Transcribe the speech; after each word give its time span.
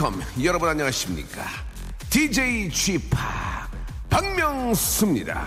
welcome. 0.00 0.24
여러분 0.42 0.68
안녕하십니까? 0.70 1.44
DJ 2.08 2.70
Chip 2.72 3.10
박명수입니다. 4.08 5.46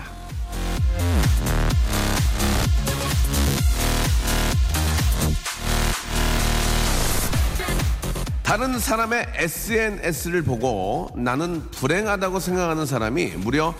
다른 8.44 8.78
사람의 8.78 9.26
SNS를 9.34 10.42
보고 10.44 11.10
나는 11.16 11.68
불행하다고 11.72 12.38
생각하는 12.38 12.86
사람이 12.86 13.26
무려 13.38 13.74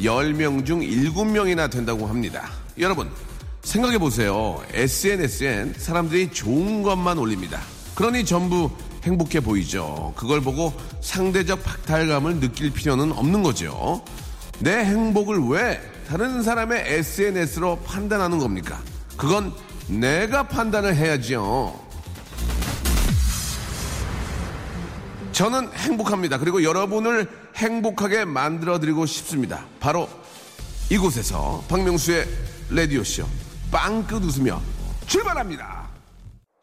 10명 0.00 0.64
중 0.64 0.80
7명이나 0.80 1.70
된다고 1.70 2.06
합니다. 2.06 2.48
여러분, 2.78 3.10
생각해 3.62 3.98
보세요. 3.98 4.62
SNS엔 4.72 5.74
사람들이 5.76 6.30
좋은 6.30 6.82
것만 6.82 7.18
올립니다. 7.18 7.60
그러니 7.96 8.24
전부 8.24 8.70
행복해 9.04 9.40
보이죠. 9.40 10.12
그걸 10.16 10.40
보고 10.40 10.72
상대적 11.00 11.62
박탈감을 11.62 12.40
느낄 12.40 12.70
필요는 12.70 13.12
없는 13.12 13.42
거죠. 13.42 14.04
내 14.58 14.84
행복을 14.84 15.38
왜 15.48 15.80
다른 16.08 16.42
사람의 16.42 16.84
SNS로 16.86 17.78
판단하는 17.80 18.38
겁니까? 18.38 18.80
그건 19.16 19.52
내가 19.88 20.42
판단을 20.44 20.94
해야지요. 20.94 21.74
저는 25.32 25.72
행복합니다. 25.72 26.38
그리고 26.38 26.62
여러분을 26.62 27.28
행복하게 27.56 28.24
만들어드리고 28.26 29.06
싶습니다. 29.06 29.64
바로 29.78 30.08
이곳에서 30.90 31.64
박명수의 31.68 32.26
라디오쇼 32.70 33.24
빵끗 33.70 34.22
웃으며 34.22 34.60
출발합니다. 35.06 35.79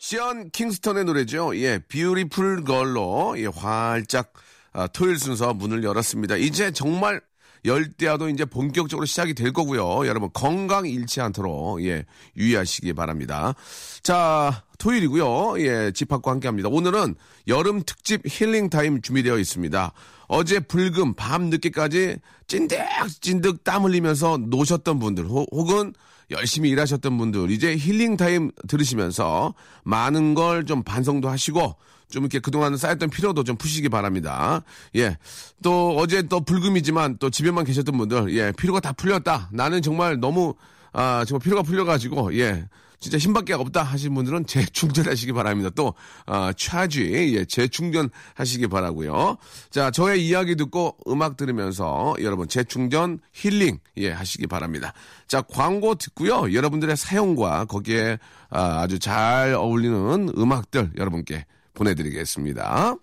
션 0.07 0.51
킹스턴의 0.51 1.03
노래죠. 1.03 1.53
예, 1.57 1.79
Beautiful 1.79 2.63
Girl로 2.63 3.35
예, 3.37 3.47
활짝 3.47 4.31
아, 4.71 4.87
토요일 4.87 5.19
순서 5.19 5.53
문을 5.53 5.83
열었습니다. 5.83 6.37
이제 6.37 6.71
정말 6.71 7.19
열대야도 7.65 8.29
이제 8.29 8.45
본격적으로 8.45 9.05
시작이 9.05 9.33
될 9.33 9.51
거고요. 9.51 10.07
여러분 10.07 10.29
건강 10.31 10.87
잃지 10.87 11.19
않도록 11.19 11.83
예 11.83 12.05
유의하시기 12.37 12.93
바랍니다. 12.93 13.53
자 14.01 14.63
토요일이고요. 14.77 15.59
예 15.59 15.91
집합과 15.91 16.31
함께 16.31 16.47
합니다. 16.47 16.69
오늘은 16.71 17.15
여름 17.49 17.83
특집 17.85 18.21
힐링 18.25 18.69
타임 18.69 19.01
준비되어 19.01 19.37
있습니다. 19.37 19.91
어제 20.29 20.61
불금 20.61 21.15
밤 21.15 21.49
늦게까지 21.49 22.19
찐득찐득 22.47 23.65
땀 23.65 23.83
흘리면서 23.83 24.37
노셨던 24.37 24.99
분들 24.99 25.25
호, 25.25 25.45
혹은 25.51 25.91
열심히 26.29 26.69
일하셨던 26.69 27.17
분들 27.17 27.51
이제 27.51 27.75
힐링 27.77 28.17
타임 28.17 28.51
들으시면서 28.67 29.53
많은 29.83 30.33
걸 30.33 30.65
좀 30.65 30.83
반성도 30.83 31.29
하시고 31.29 31.75
좀 32.09 32.23
이렇게 32.23 32.39
그동안 32.39 32.75
쌓였던 32.77 33.09
피로도 33.09 33.43
좀 33.43 33.57
푸시기 33.57 33.89
바랍니다. 33.89 34.63
예. 34.95 35.17
또 35.61 35.95
어제 35.97 36.21
또 36.23 36.39
불금이지만 36.41 37.17
또 37.19 37.29
집에만 37.29 37.65
계셨던 37.65 37.97
분들, 37.97 38.33
예. 38.35 38.51
피로가 38.53 38.79
다 38.79 38.91
풀렸다. 38.93 39.49
나는 39.51 39.81
정말 39.81 40.19
너무, 40.19 40.55
아, 40.93 41.25
정말 41.27 41.43
피로가 41.43 41.63
풀려 41.63 41.83
가지고, 41.85 42.33
예. 42.37 42.65
진짜 42.99 43.17
힘밖에 43.17 43.53
없다 43.53 43.83
하신 43.83 44.13
분들은 44.15 44.47
재충전하시기 44.47 45.33
바랍니다. 45.33 45.69
또, 45.75 45.93
아, 46.25 46.51
차지, 46.57 47.11
예, 47.35 47.45
재충전하시기 47.45 48.67
바라고요 48.67 49.37
자, 49.69 49.91
저의 49.91 50.25
이야기 50.27 50.55
듣고 50.55 50.97
음악 51.07 51.37
들으면서 51.37 52.15
여러분 52.21 52.47
재충전 52.47 53.19
힐링, 53.33 53.79
예, 53.97 54.11
하시기 54.11 54.47
바랍니다. 54.47 54.93
자, 55.27 55.41
광고 55.41 55.95
듣고요. 55.95 56.53
여러분들의 56.53 56.97
사용과 56.97 57.65
거기에 57.65 58.17
아, 58.49 58.81
아주 58.81 58.97
잘 58.99 59.53
어울리는 59.53 60.31
음악들 60.37 60.91
여러분께 60.97 61.45
보내드리겠습니다. 61.73 62.95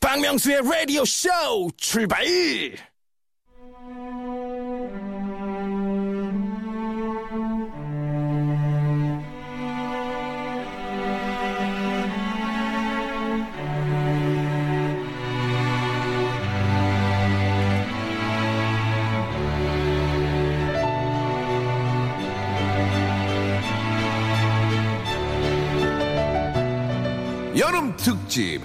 박명수의 0.00 0.62
라디오 0.62 1.04
쇼 1.04 1.28
출발! 1.76 2.24
여름 27.68 27.94
특집 27.98 28.62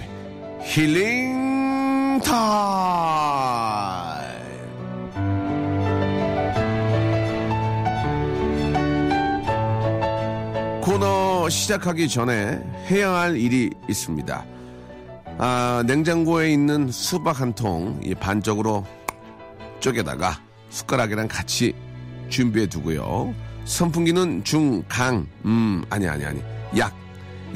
힐링 0.62 2.20
타임. 2.24 2.40
코너 10.80 11.50
시작하기 11.50 12.08
전에 12.08 12.58
해야 12.90 13.10
할 13.10 13.36
일이 13.36 13.68
있습니다. 13.90 14.46
아, 15.36 15.84
냉장고에 15.86 16.50
있는 16.50 16.90
수박 16.90 17.42
한 17.42 17.52
통, 17.52 18.00
이 18.02 18.14
반쪽으로 18.14 18.86
쪼개다가 19.80 20.40
숟가락이랑 20.70 21.28
같이 21.28 21.74
준비해 22.30 22.66
두고요. 22.66 23.34
선풍기는 23.66 24.44
중, 24.44 24.82
강, 24.88 25.26
음, 25.44 25.84
아니, 25.90 26.08
아니, 26.08 26.24
아니, 26.24 26.42
약, 26.78 27.03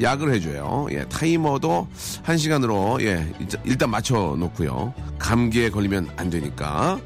약을 0.01 0.33
해줘요. 0.33 0.87
예, 0.91 1.05
타이머도 1.05 1.87
한 2.23 2.37
시간으로, 2.37 2.99
예, 3.01 3.31
일단 3.63 3.89
맞춰 3.89 4.35
놓고요. 4.37 4.93
감기에 5.17 5.69
걸리면 5.69 6.09
안 6.15 6.29
되니까. 6.29 6.99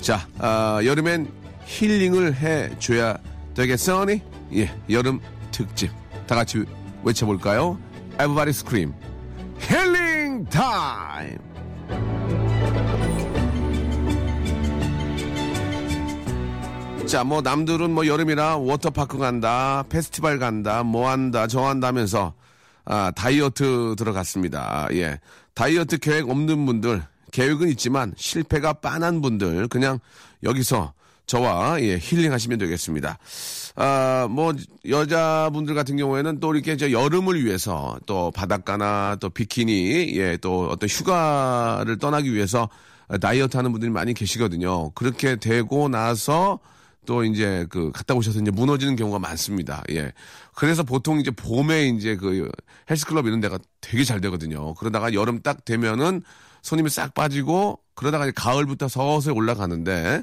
자, 0.00 0.26
아, 0.38 0.80
여름엔 0.84 1.30
힐링을 1.64 2.34
해줘야 2.36 3.16
되겠어니? 3.54 4.22
예, 4.54 4.70
여름 4.90 5.20
특집. 5.50 5.90
다 6.26 6.34
같이 6.34 6.64
외쳐볼까요? 7.02 7.78
Everybody 8.14 8.50
scream. 8.50 8.94
힐링 9.60 10.44
타임! 10.46 11.47
자, 17.08 17.24
뭐 17.24 17.40
남들은 17.40 17.90
뭐 17.94 18.06
여름이라 18.06 18.58
워터파크 18.58 19.16
간다, 19.16 19.82
페스티벌 19.88 20.38
간다, 20.38 20.82
뭐 20.82 21.08
한다, 21.08 21.46
저 21.46 21.62
한다면서 21.62 22.34
아, 22.84 23.10
다이어트 23.16 23.94
들어갔습니다. 23.96 24.88
예. 24.92 25.18
다이어트 25.54 25.96
계획 25.96 26.28
없는 26.28 26.66
분들, 26.66 27.02
계획은 27.32 27.70
있지만 27.70 28.12
실패가 28.14 28.74
빤한 28.74 29.22
분들 29.22 29.68
그냥 29.68 30.00
여기서 30.42 30.92
저와 31.24 31.80
예, 31.80 31.98
힐링하시면 31.98 32.58
되겠습니다. 32.58 33.18
아, 33.76 34.26
뭐 34.28 34.52
여자분들 34.86 35.74
같은 35.74 35.96
경우에는 35.96 36.40
또 36.40 36.54
이렇게 36.54 36.76
저 36.76 36.90
여름을 36.90 37.42
위해서 37.42 37.98
또 38.04 38.30
바닷가나 38.32 39.16
또 39.18 39.30
비키니 39.30 40.14
예, 40.18 40.36
또 40.36 40.68
어떤 40.70 40.86
휴가를 40.86 41.96
떠나기 41.96 42.34
위해서 42.34 42.68
다이어트 43.18 43.56
하는 43.56 43.72
분들이 43.72 43.90
많이 43.90 44.12
계시거든요. 44.12 44.90
그렇게 44.90 45.36
되고 45.36 45.88
나서 45.88 46.58
또 47.08 47.24
이제 47.24 47.64
그 47.70 47.90
갔다 47.90 48.12
오셔서 48.12 48.40
이제 48.40 48.50
무너지는 48.50 48.94
경우가 48.94 49.18
많습니다. 49.18 49.82
예. 49.92 50.12
그래서 50.54 50.82
보통 50.82 51.18
이제 51.18 51.30
봄에 51.30 51.86
이제 51.88 52.16
그 52.16 52.50
헬스클럽 52.90 53.26
이런 53.26 53.40
데가 53.40 53.58
되게 53.80 54.04
잘 54.04 54.20
되거든요. 54.20 54.74
그러다가 54.74 55.14
여름 55.14 55.40
딱 55.40 55.64
되면은 55.64 56.20
손님이 56.60 56.90
싹 56.90 57.14
빠지고 57.14 57.80
그러다가 57.94 58.26
이제 58.26 58.32
가을부터 58.36 58.88
서서히 58.88 59.34
올라가는데 59.34 60.22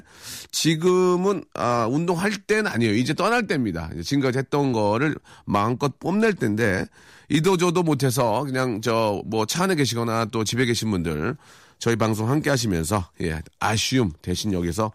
지금은 0.52 1.42
아 1.54 1.88
운동할 1.90 2.30
때는 2.46 2.68
아니에요. 2.70 2.94
이제 2.94 3.14
떠날 3.14 3.48
때입니다. 3.48 3.90
이제 3.94 4.04
지금까지 4.04 4.38
했던 4.38 4.72
거를 4.72 5.16
마음껏 5.44 5.98
뽐낼 5.98 6.34
때인데 6.34 6.86
이도저도 7.30 7.82
못해서 7.82 8.44
그냥 8.44 8.80
저 8.80 9.22
뭐 9.26 9.44
차 9.46 9.64
안에 9.64 9.74
계시거나 9.74 10.26
또 10.26 10.44
집에 10.44 10.64
계신 10.64 10.92
분들 10.92 11.36
저희 11.80 11.96
방송 11.96 12.30
함께 12.30 12.48
하시면서 12.48 13.08
예 13.22 13.42
아쉬움 13.58 14.12
대신 14.22 14.52
여기서 14.52 14.86
어, 14.86 14.92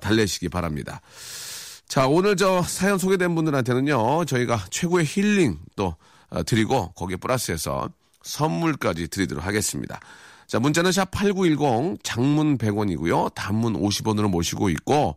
달래시기 0.00 0.48
바랍니다. 0.48 1.00
자, 1.88 2.06
오늘 2.06 2.36
저 2.36 2.62
사연 2.62 2.98
소개된 2.98 3.34
분들한테는요, 3.34 4.24
저희가 4.24 4.64
최고의 4.70 5.04
힐링 5.06 5.58
또 5.76 5.96
어, 6.30 6.42
드리고 6.42 6.92
거기에 6.92 7.16
플러스해서 7.16 7.88
선물까지 8.22 9.08
드리도록 9.08 9.44
하겠습니다. 9.44 10.00
자, 10.46 10.58
문자는 10.58 10.92
샵 10.92 11.10
8910 11.10 12.02
장문 12.02 12.58
100원이고요. 12.58 13.34
단문 13.34 13.74
50원으로 13.74 14.28
모시고 14.28 14.70
있고 14.70 15.16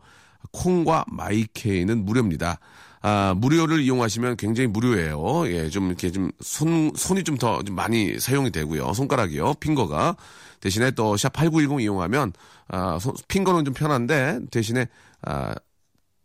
콩과 0.51 1.05
마이케이는 1.07 2.05
무료입니다. 2.05 2.59
아, 3.01 3.33
무료를 3.37 3.81
이용하시면 3.81 4.37
굉장히 4.37 4.67
무료예요. 4.67 5.47
예, 5.47 5.69
좀 5.69 5.87
이렇게 5.87 6.11
좀 6.11 6.31
손, 6.41 6.91
손이 6.95 7.23
좀 7.23 7.37
더 7.37 7.61
좀 7.63 7.75
많이 7.75 8.19
사용이 8.19 8.51
되고요. 8.51 8.93
손가락이요. 8.93 9.55
핑거가. 9.59 10.15
대신에 10.59 10.91
또 10.91 11.15
샵 11.17 11.33
8910 11.33 11.81
이용하면, 11.81 12.33
아, 12.69 12.97
손, 12.99 13.13
핑거는 13.27 13.63
좀 13.65 13.73
편한데, 13.73 14.39
대신에, 14.51 14.87
아, 15.21 15.53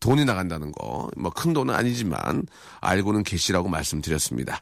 돈이 0.00 0.24
나간다는 0.24 0.72
거. 0.72 1.08
뭐 1.16 1.30
큰 1.32 1.52
돈은 1.52 1.74
아니지만, 1.74 2.44
알고는 2.80 3.22
계시라고 3.24 3.68
말씀드렸습니다. 3.68 4.60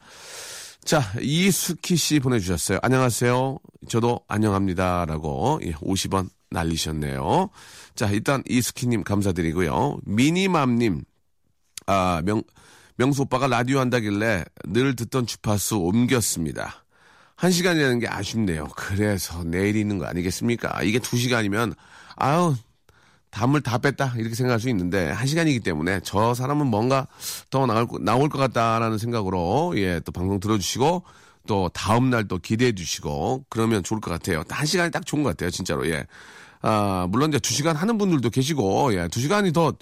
자, 0.85 1.03
이수키 1.21 1.97
씨 1.97 2.21
보내주셨어요. 2.21 2.79
안녕하세요. 2.83 3.59
저도 3.89 4.21
안녕합니다 4.29 5.05
라고 5.07 5.61
예, 5.63 5.73
50원 5.75 6.29
날리셨네요. 6.51 7.51
자, 7.95 8.09
일단 8.11 8.43
이수키님 8.49 9.05
감사드리고요. 9.05 9.99
미니맘님, 10.05 11.03
아, 11.87 12.23
명, 12.25 12.43
명수 12.97 13.23
오빠가 13.23 13.47
라디오 13.47 13.79
한다길래 13.81 14.45
늘 14.67 14.95
듣던 14.97 15.27
주파수 15.27 15.77
옮겼습니다. 15.79 16.85
한 17.37 17.51
시간이라는 17.51 18.01
게 18.01 18.09
아쉽네요. 18.09 18.69
그래서 18.77 19.43
내일 19.45 19.77
있는 19.77 19.99
거 19.99 20.05
아니겠습니까? 20.05 20.83
이게 20.83 20.99
두 20.99 21.17
시간이면, 21.17 21.75
아유, 22.17 22.55
담을 23.31 23.63
다 23.63 23.79
뺐다. 23.79 24.15
이렇게 24.19 24.35
생각할 24.35 24.61
수 24.61 24.69
있는데, 24.69 25.09
한 25.11 25.27
시간이기 25.27 25.61
때문에 25.61 26.01
저 26.03 26.35
사람은 26.35 26.67
뭔가 26.67 27.07
더 27.49 27.65
나올, 27.65 27.87
거- 27.87 27.99
나올 27.99 28.29
것 28.29 28.37
같다라는 28.39 28.99
생각으로, 28.99 29.73
예, 29.77 30.01
또 30.01 30.13
방송 30.13 30.39
들어주시고, 30.39 31.05
또 31.47 31.71
다음날 31.73 32.29
또 32.29 32.37
기대해 32.37 32.73
주시고, 32.73 33.47
그러면 33.49 33.83
좋을 33.83 34.01
것 34.03 34.11
같아요. 34.11 34.43
한 34.51 34.67
시간이 34.67 34.91
딱 34.91 35.07
좋은 35.07 35.23
것 35.23 35.31
같아요. 35.31 35.51
진짜로, 35.51 35.89
예. 35.89 36.05
아, 36.61 37.07
물론 37.09 37.31
이제 37.31 37.39
두 37.39 37.55
시간 37.55 37.75
하는 37.75 37.97
분들도 37.97 38.29
계시고, 38.29 38.93
예, 38.95 39.09
두 39.09 39.19
시간이 39.21 39.55
더, 39.55 39.73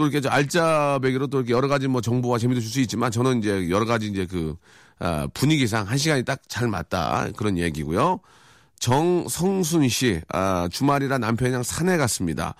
또 0.00 0.06
이렇게 0.06 0.22
저 0.22 0.30
알짜배기로 0.30 1.26
또 1.26 1.38
이렇게 1.38 1.52
여러 1.52 1.68
가지 1.68 1.86
뭐 1.86 2.00
정보와 2.00 2.38
재미도 2.38 2.60
줄 2.62 2.70
수 2.70 2.80
있지만 2.80 3.10
저는 3.10 3.40
이제 3.40 3.68
여러 3.68 3.84
가지 3.84 4.06
이제 4.06 4.24
그 4.24 4.56
아, 4.98 5.28
분위기상 5.34 5.86
한 5.86 5.98
시간이 5.98 6.24
딱 6.24 6.40
잘 6.48 6.68
맞다 6.68 7.28
그런 7.36 7.58
얘기고요. 7.58 8.20
정성순 8.78 9.88
씨, 9.90 10.22
아, 10.32 10.66
주말이라 10.72 11.18
남편이랑 11.18 11.62
산에 11.62 11.98
갔습니다. 11.98 12.54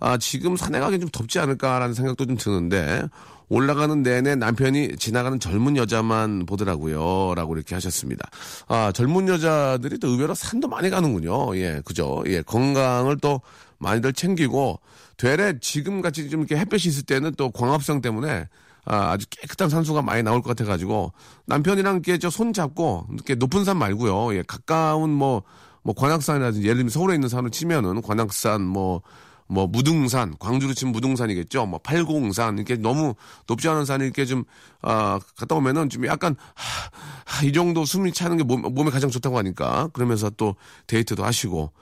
아, 0.00 0.16
지금 0.16 0.56
산에 0.56 0.80
가기 0.80 0.98
좀 0.98 1.10
덥지 1.10 1.38
않을까라는 1.40 1.92
생각도 1.92 2.24
좀 2.24 2.38
드는데, 2.38 3.02
올라가는 3.50 4.02
내내 4.02 4.34
남편이 4.34 4.96
지나가는 4.96 5.38
젊은 5.38 5.76
여자만 5.76 6.46
보더라고요. 6.46 7.34
라고 7.34 7.54
이렇게 7.54 7.74
하셨습니다. 7.74 8.30
아, 8.68 8.92
젊은 8.92 9.28
여자들이 9.28 9.98
또 9.98 10.08
의외로 10.08 10.34
산도 10.34 10.68
많이 10.68 10.88
가는군요. 10.88 11.54
예, 11.58 11.82
그죠. 11.84 12.22
예, 12.26 12.40
건강을 12.40 13.18
또 13.18 13.42
많이들 13.78 14.14
챙기고, 14.14 14.80
되레 15.18 15.58
지금 15.60 16.00
같이 16.00 16.30
좀 16.30 16.40
이렇게 16.40 16.56
햇볕이 16.56 16.88
있을 16.88 17.02
때는 17.02 17.34
또 17.36 17.50
광합성 17.50 18.00
때문에 18.00 18.46
아, 18.86 19.10
아주 19.10 19.26
깨끗한 19.28 19.68
산소가 19.68 20.00
많이 20.00 20.22
나올 20.22 20.40
것 20.40 20.48
같아가지고 20.56 21.12
남편이랑 21.46 21.96
이렇게 21.96 22.16
저 22.18 22.30
손 22.30 22.54
잡고 22.54 23.06
이렇게 23.12 23.34
높은 23.34 23.64
산 23.64 23.76
말고요. 23.76 24.34
예, 24.34 24.42
가까운 24.46 25.10
뭐, 25.10 25.42
뭐 25.82 25.94
관악산이라든지 25.94 26.66
예를 26.66 26.76
들면 26.76 26.90
서울에 26.90 27.14
있는 27.14 27.28
산을 27.28 27.50
치면은 27.50 28.00
관악산 28.00 28.62
뭐, 28.62 29.02
뭐 29.46 29.66
무등산, 29.66 30.36
광주로 30.38 30.72
치면 30.72 30.92
무등산이겠죠. 30.92 31.66
뭐 31.66 31.80
팔공산 31.80 32.56
이렇게 32.56 32.76
너무 32.76 33.14
높지 33.46 33.68
않은 33.68 33.84
산이 33.84 34.04
이렇게 34.04 34.24
좀 34.24 34.44
아, 34.82 35.18
갔다 35.36 35.54
오면은 35.56 35.90
좀 35.90 36.06
약간 36.06 36.36
하, 36.54 36.90
하, 37.26 37.44
이 37.44 37.52
정도 37.52 37.84
숨이 37.84 38.12
차는 38.12 38.36
게 38.38 38.44
몸, 38.44 38.62
몸에 38.62 38.90
가장 38.90 39.10
좋다고 39.10 39.36
하니까 39.38 39.88
그러면서 39.92 40.30
또 40.30 40.54
데이트도 40.86 41.24
하시고 41.24 41.72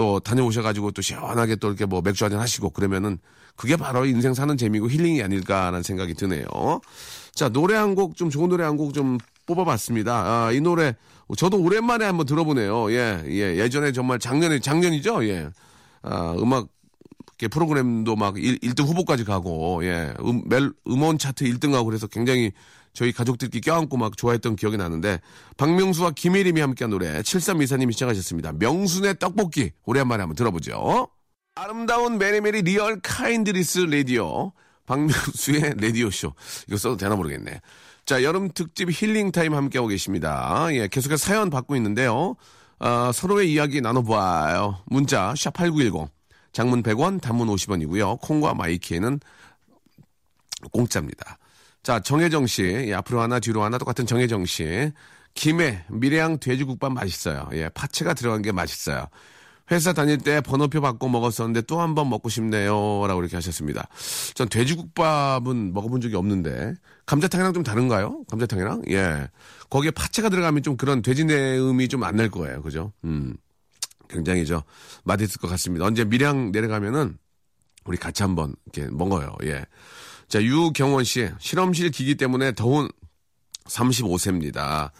또 0.00 0.18
다녀오셔가지고 0.18 0.92
또 0.92 1.02
시원하게 1.02 1.56
또 1.56 1.68
이렇게 1.68 1.84
뭐 1.84 2.00
맥주 2.00 2.24
한잔 2.24 2.40
하시고 2.40 2.70
그러면은 2.70 3.18
그게 3.54 3.76
바로 3.76 4.06
인생 4.06 4.32
사는 4.32 4.56
재미고 4.56 4.88
힐링이 4.88 5.22
아닐까라는 5.22 5.82
생각이 5.82 6.14
드네요. 6.14 6.46
자, 7.34 7.50
노래 7.50 7.74
한 7.76 7.94
곡 7.94 8.16
좀 8.16 8.30
좋은 8.30 8.48
노래 8.48 8.64
한 8.64 8.78
곡 8.78 8.94
좀 8.94 9.18
뽑아봤습니다. 9.44 10.12
아, 10.46 10.52
이 10.52 10.60
노래 10.62 10.96
저도 11.36 11.60
오랜만에 11.62 12.06
한번 12.06 12.24
들어보네요. 12.24 12.90
예, 12.92 13.22
예. 13.26 13.56
예전에 13.58 13.92
정말 13.92 14.18
작년에, 14.18 14.60
작년이죠? 14.60 15.22
예. 15.28 15.50
아, 16.00 16.34
음악 16.38 16.68
프로그램도 17.50 18.16
막 18.16 18.38
1, 18.42 18.58
1등 18.60 18.86
후보까지 18.86 19.24
가고, 19.24 19.84
예. 19.84 20.14
음, 20.20 20.42
멜, 20.46 20.70
음원 20.88 21.18
차트 21.18 21.44
1등 21.44 21.72
하고 21.72 21.84
그래서 21.84 22.06
굉장히 22.06 22.52
저희 22.92 23.12
가족들끼리 23.12 23.60
껴안고 23.60 23.96
막 23.96 24.16
좋아했던 24.16 24.56
기억이 24.56 24.76
나는데, 24.76 25.20
박명수와 25.56 26.12
김혜림이 26.12 26.60
함께한 26.60 26.90
노래, 26.90 27.20
7324님이 27.22 27.92
시청하셨습니다. 27.92 28.52
명순의 28.52 29.18
떡볶이, 29.18 29.70
오랜만에 29.84 30.22
한번 30.22 30.36
들어보죠. 30.36 31.08
아름다운 31.54 32.18
merry 32.18 32.40
merry 32.40 32.62
real 32.62 33.00
kindness 33.02 33.80
라디오, 33.80 34.52
박명수의 34.86 35.74
라디오쇼. 35.80 36.34
이거 36.68 36.76
써도 36.76 36.96
되나 36.96 37.14
모르겠네. 37.16 37.60
자, 38.06 38.22
여름 38.24 38.50
특집 38.52 38.90
힐링 38.90 39.30
타임 39.30 39.54
함께하고 39.54 39.88
계십니다. 39.88 40.66
예, 40.72 40.88
계속해서 40.88 41.24
사연 41.24 41.50
받고 41.50 41.76
있는데요. 41.76 42.34
아, 42.80 43.12
서로의 43.12 43.52
이야기 43.52 43.80
나눠봐요. 43.80 44.82
문자, 44.86 45.32
샵8910. 45.34 46.08
장문 46.52 46.82
100원, 46.82 47.20
단문 47.20 47.46
50원이고요. 47.48 48.20
콩과 48.20 48.54
마이케이는 48.54 49.20
공짜입니다. 50.72 51.38
자, 51.82 52.00
정혜정 52.00 52.46
씨. 52.46 52.62
예, 52.64 52.94
앞으로 52.94 53.20
하나, 53.22 53.40
뒤로 53.40 53.62
하나 53.62 53.78
똑같은 53.78 54.06
정혜정 54.06 54.44
씨. 54.46 54.92
김해, 55.34 55.84
밀양 55.88 56.38
돼지국밥 56.38 56.92
맛있어요. 56.92 57.48
예, 57.52 57.68
파채가 57.70 58.14
들어간 58.14 58.42
게 58.42 58.52
맛있어요. 58.52 59.06
회사 59.70 59.92
다닐 59.92 60.18
때 60.18 60.40
번호표 60.40 60.80
받고 60.80 61.08
먹었었는데 61.08 61.62
또 61.62 61.78
한 61.80 61.94
번 61.94 62.10
먹고 62.10 62.28
싶네요. 62.28 63.06
라고 63.06 63.20
이렇게 63.20 63.36
하셨습니다. 63.36 63.86
전 64.34 64.48
돼지국밥은 64.48 65.72
먹어본 65.72 66.00
적이 66.00 66.16
없는데, 66.16 66.74
감자탕이랑 67.06 67.52
좀 67.54 67.62
다른가요? 67.62 68.24
감자탕이랑? 68.28 68.82
예. 68.90 69.28
거기에 69.70 69.92
파채가 69.92 70.28
들어가면 70.28 70.62
좀 70.64 70.76
그런 70.76 71.02
돼지 71.02 71.24
내음이 71.24 71.86
좀 71.88 72.02
안 72.02 72.16
날 72.16 72.28
거예요. 72.30 72.60
그죠? 72.62 72.92
음. 73.04 73.36
굉장히 74.08 74.44
저, 74.44 74.64
맛있을 75.04 75.40
것 75.40 75.46
같습니다. 75.48 75.84
언제 75.86 76.04
밀양 76.04 76.50
내려가면은, 76.50 77.16
우리 77.84 77.96
같이 77.96 78.24
한번 78.24 78.54
이렇게 78.74 78.90
먹어요. 78.92 79.36
예. 79.44 79.64
자, 80.30 80.40
유경원 80.40 81.02
씨. 81.02 81.28
실험실 81.40 81.90
기기 81.90 82.14
때문에 82.14 82.52
더운 82.52 82.88
35세입니다. 83.66 84.92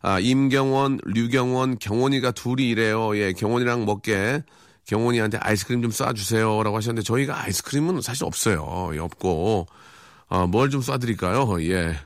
아, 0.00 0.18
임경원, 0.18 0.98
류경원, 1.04 1.78
경원이가 1.78 2.32
둘이 2.32 2.68
이래요. 2.68 3.16
예, 3.16 3.32
경원이랑 3.32 3.84
먹게 3.84 4.42
경원이한테 4.86 5.38
아이스크림 5.38 5.82
좀 5.82 5.92
쏴주세요. 5.92 6.64
라고 6.64 6.76
하셨는데 6.76 7.04
저희가 7.04 7.42
아이스크림은 7.44 8.00
사실 8.00 8.24
없어요. 8.24 8.90
예, 8.94 8.98
없고, 8.98 9.68
아, 10.28 10.46
뭘 10.46 10.68
좀 10.68 10.80
쏴드릴까요? 10.80 11.62
예. 11.70 11.96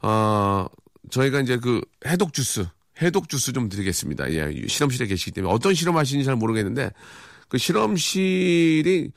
아, 0.00 0.68
저희가 1.10 1.40
이제 1.40 1.56
그 1.56 1.80
해독 2.06 2.32
주스, 2.32 2.66
해독 3.02 3.28
주스 3.28 3.52
좀 3.52 3.68
드리겠습니다. 3.68 4.32
예, 4.32 4.64
실험실에 4.68 5.08
계시기 5.08 5.32
때문에 5.32 5.52
어떤 5.52 5.74
실험 5.74 5.96
하시는지 5.96 6.24
잘 6.24 6.36
모르겠는데 6.36 6.92
그 7.48 7.58
실험실이 7.58 9.10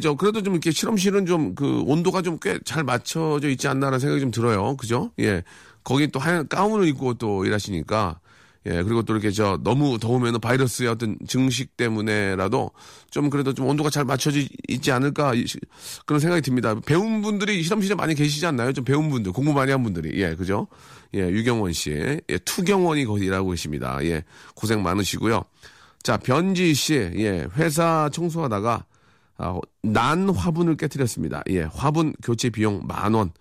저 0.00 0.14
그래도 0.14 0.42
좀 0.42 0.54
이렇게 0.54 0.70
실험실은 0.70 1.26
좀 1.26 1.54
그 1.54 1.82
온도가 1.86 2.22
좀 2.22 2.38
꽤 2.38 2.60
잘 2.64 2.84
맞춰져 2.84 3.48
있지 3.48 3.68
않나라는 3.68 3.98
생각이 3.98 4.20
좀 4.20 4.30
들어요. 4.30 4.76
그죠? 4.76 5.10
예. 5.18 5.42
거기 5.84 6.06
또 6.08 6.20
하얀 6.20 6.46
가운을 6.48 6.86
입고 6.88 7.14
또 7.14 7.44
일하시니까 7.44 8.20
예, 8.66 8.80
그리고 8.84 9.02
또 9.02 9.12
이렇게 9.12 9.32
저 9.32 9.58
너무 9.64 9.98
더우면 9.98 10.38
바이러스의 10.40 10.88
어떤 10.88 11.18
증식 11.26 11.76
때문에라도 11.76 12.70
좀 13.10 13.28
그래도 13.28 13.52
좀 13.52 13.66
온도가 13.66 13.90
잘 13.90 14.04
맞춰져 14.04 14.38
있지 14.68 14.92
않을까 14.92 15.34
이- 15.34 15.44
그런 16.06 16.20
생각이 16.20 16.42
듭니다. 16.42 16.76
배운 16.86 17.22
분들이 17.22 17.60
실험실에 17.64 17.96
많이 17.96 18.14
계시지 18.14 18.46
않나요? 18.46 18.72
좀 18.72 18.84
배운 18.84 19.10
분들, 19.10 19.32
공부 19.32 19.52
많이 19.52 19.72
한 19.72 19.82
분들이. 19.82 20.22
예, 20.22 20.36
그죠? 20.36 20.68
예, 21.14 21.22
유경원 21.28 21.72
씨. 21.72 21.90
예, 21.90 22.38
투경원이 22.44 23.04
거기 23.04 23.26
일하고 23.26 23.50
계십니다. 23.50 23.98
예, 24.04 24.22
고생 24.54 24.80
많으시고요. 24.84 25.42
자, 26.04 26.16
변지 26.16 26.72
씨. 26.74 26.94
예, 26.94 27.48
회사 27.56 28.08
청소하다가 28.12 28.84
아, 29.42 29.58
난 29.82 30.30
화분을 30.30 30.76
깨뜨렸습니다. 30.76 31.42
예, 31.50 31.62
화분 31.62 32.14
교체 32.22 32.48
비용 32.50 32.86
만 32.86 33.14
원. 33.14 33.32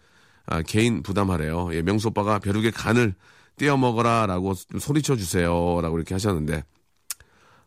아, 0.48 0.62
개인 0.64 1.04
부담하래요. 1.04 1.70
예, 1.76 1.82
명수 1.84 2.08
오빠가 2.10 2.40
벼룩의 2.40 2.72
간을 2.72 3.14
떼어 3.58 3.78
먹어라 3.78 4.26
라고 4.26 4.56
좀 4.56 4.80
소리쳐 4.80 5.16
주세요. 5.16 5.80
라고 5.82 5.98
이렇게 5.98 6.16
하셨는데, 6.16 6.64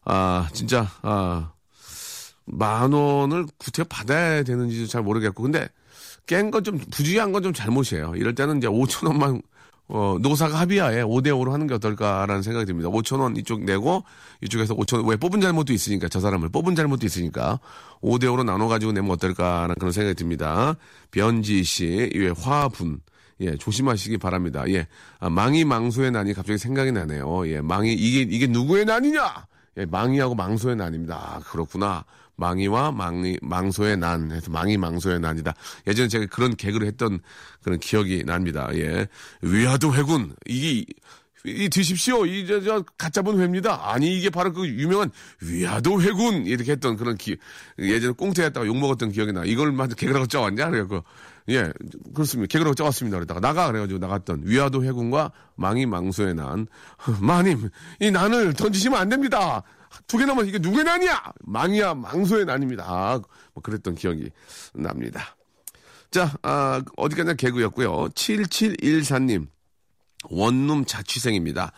아, 0.04 0.48
진짜, 0.52 0.88
아, 1.02 1.52
만 2.46 2.92
원을 2.92 3.46
구태 3.58 3.84
받아야 3.84 4.42
되는지도 4.42 4.86
잘 4.88 5.02
모르겠고, 5.02 5.42
근데 5.42 5.68
깬 6.26 6.50
건 6.50 6.64
좀, 6.64 6.78
부주의한 6.78 7.32
건 7.32 7.42
좀 7.42 7.52
잘못이에요. 7.52 8.14
이럴 8.16 8.34
때는 8.34 8.58
이제 8.58 8.66
5천 8.66 9.06
원만, 9.06 9.40
어, 9.86 10.16
노사가 10.20 10.58
합의하에 10.60 11.02
5대5로 11.02 11.50
하는 11.50 11.66
게 11.66 11.74
어떨까라는 11.74 12.42
생각이 12.42 12.64
듭니다. 12.64 12.88
5천 12.88 13.20
원 13.20 13.36
이쪽 13.36 13.64
내고, 13.64 14.02
이쪽에서 14.42 14.74
5천 14.74 14.98
원, 14.98 15.06
왜 15.06 15.16
뽑은 15.16 15.40
잘못도 15.40 15.72
있으니까, 15.72 16.08
저 16.08 16.20
사람을 16.20 16.48
뽑은 16.48 16.74
잘못도 16.74 17.04
있으니까, 17.04 17.60
5대5로 18.02 18.44
나눠가지고 18.44 18.92
내면 18.92 19.10
어떨까라는 19.10 19.74
그런 19.74 19.92
생각이 19.92 20.14
듭니다. 20.14 20.76
변지 21.10 21.64
씨, 21.64 22.10
예, 22.14 22.28
화분. 22.28 23.00
예, 23.40 23.56
조심하시기 23.56 24.18
바랍니다. 24.18 24.64
예, 24.68 24.86
아, 25.18 25.28
망이 25.28 25.64
망소의 25.64 26.12
난이 26.12 26.34
갑자기 26.34 26.56
생각이 26.56 26.92
나네요. 26.92 27.48
예, 27.48 27.60
망이, 27.60 27.92
이게, 27.92 28.20
이게 28.20 28.46
누구의 28.46 28.84
난이냐? 28.84 29.46
예, 29.78 29.86
망이하고 29.86 30.34
망소의 30.34 30.76
난입니다. 30.76 31.14
아, 31.16 31.40
그렇구나. 31.40 32.04
망이와 32.36 32.92
망이, 32.92 33.38
망소의 33.42 33.96
난. 33.96 34.30
해서 34.32 34.50
망이 34.50 34.76
망소의 34.76 35.20
난이다. 35.20 35.54
예전에 35.86 36.08
제가 36.08 36.26
그런 36.26 36.56
개그를 36.56 36.86
했던 36.86 37.20
그런 37.62 37.78
기억이 37.78 38.24
납니다. 38.24 38.68
예. 38.74 39.06
위화도 39.42 39.94
회군. 39.94 40.34
이게, 40.46 40.84
이 41.44 41.68
드십시오. 41.68 42.24
이, 42.24 42.46
저, 42.46 42.60
저, 42.62 42.82
갓 42.96 43.12
잡은 43.12 43.38
회입니다. 43.38 43.92
아니, 43.92 44.16
이게 44.16 44.30
바로 44.30 44.52
그 44.52 44.66
유명한 44.66 45.10
위화도 45.42 46.00
회군. 46.02 46.46
이렇게 46.46 46.72
했던 46.72 46.96
그런 46.96 47.16
기, 47.16 47.36
예전에 47.78 48.14
꽁트했다가 48.14 48.66
욕먹었던 48.66 49.12
기억이 49.12 49.32
나. 49.32 49.44
이걸 49.44 49.70
만 49.72 49.88
개그라고 49.88 50.26
짜왔냐? 50.26 50.70
그래갖고, 50.70 51.04
예, 51.50 51.70
그렇습니다. 52.14 52.50
개그라고 52.50 52.74
짜왔습니다. 52.74 53.18
그러다가 53.18 53.40
나가. 53.40 53.66
그래가지고 53.66 53.98
나갔던 53.98 54.42
위화도 54.44 54.84
회군과 54.84 55.32
망이 55.56 55.84
망소의 55.84 56.34
난. 56.34 56.66
마님, 57.20 57.68
이 58.00 58.10
난을 58.10 58.54
던지시면 58.54 58.98
안 58.98 59.08
됩니다. 59.10 59.62
두 60.06 60.18
개 60.18 60.24
남아 60.24 60.42
이게 60.42 60.58
누구의 60.58 60.84
난이야? 60.84 61.32
망이야, 61.40 61.94
망소의 61.94 62.44
난입니다. 62.44 62.84
아, 62.86 63.20
뭐 63.54 63.62
그랬던 63.62 63.94
기억이 63.94 64.30
납니다. 64.74 65.36
자, 66.10 66.32
아, 66.42 66.82
어디까지나 66.96 67.34
개그였고요. 67.34 68.08
7714님. 68.10 69.48
원룸 70.30 70.84
자취생입니다. 70.84 71.72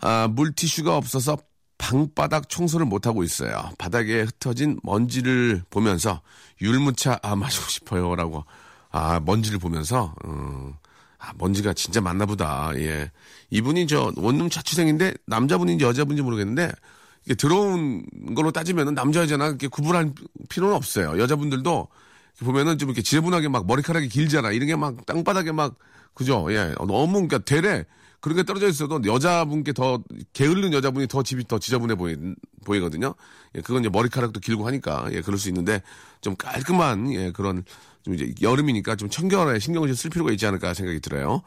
아, 0.00 0.28
물티슈가 0.30 0.96
없어서 0.96 1.36
방바닥 1.78 2.48
청소를 2.48 2.84
못하고 2.86 3.22
있어요. 3.24 3.70
바닥에 3.78 4.22
흩어진 4.22 4.78
먼지를 4.82 5.62
보면서 5.70 6.20
율무차, 6.60 7.20
아, 7.22 7.36
마시고 7.36 7.68
싶어요. 7.68 8.14
라고. 8.16 8.44
아, 8.90 9.20
먼지를 9.20 9.58
보면서, 9.58 10.14
음, 10.26 10.74
아, 11.18 11.32
먼지가 11.38 11.72
진짜 11.74 12.00
많나 12.00 12.26
보다. 12.26 12.72
예. 12.76 13.10
이분이 13.50 13.86
저 13.86 14.12
원룸 14.16 14.50
자취생인데 14.50 15.14
남자분인지 15.26 15.84
여자분인지 15.84 16.22
모르겠는데 16.22 16.72
들어온 17.38 18.04
걸로 18.34 18.50
따지면은 18.50 18.94
남자 18.94 19.20
여자나 19.20 19.48
이렇게 19.48 19.68
구분할 19.68 20.12
필요는 20.48 20.74
없어요. 20.74 21.18
여자분들도 21.20 21.88
보면은 22.40 22.78
좀 22.78 22.88
이렇게 22.88 23.02
지저분하게 23.02 23.48
막 23.48 23.66
머리카락이 23.66 24.08
길잖아. 24.08 24.50
이런 24.52 24.66
게 24.68 24.76
막 24.76 25.04
땅바닥에 25.06 25.52
막 25.52 25.76
그죠? 26.14 26.46
예. 26.50 26.74
너무 26.78 27.12
그러니까 27.12 27.38
되레 27.38 27.84
그런 28.20 28.36
게 28.36 28.42
떨어져 28.42 28.68
있어도 28.68 29.00
여자분께 29.04 29.72
더 29.72 30.02
게을른 30.32 30.72
여자분이 30.72 31.06
더 31.08 31.22
집이 31.22 31.46
더 31.48 31.58
지저분해 31.58 31.94
보이, 31.94 32.16
보이거든요. 32.64 33.14
예, 33.54 33.60
그건 33.62 33.80
이제 33.82 33.88
머리카락도 33.88 34.40
길고 34.40 34.66
하니까 34.66 35.08
예, 35.12 35.20
그럴 35.22 35.38
수 35.38 35.48
있는데 35.48 35.82
좀 36.20 36.36
깔끔한 36.36 37.12
예, 37.14 37.32
그런 37.32 37.64
좀 38.02 38.14
이제 38.14 38.32
여름이니까 38.42 38.96
좀 38.96 39.08
청결에 39.10 39.58
신경을 39.58 39.88
좀 39.88 39.94
쓸 39.96 40.10
필요가 40.10 40.32
있지 40.32 40.46
않을까 40.46 40.74
생각이 40.74 41.00
들어요. 41.00 41.42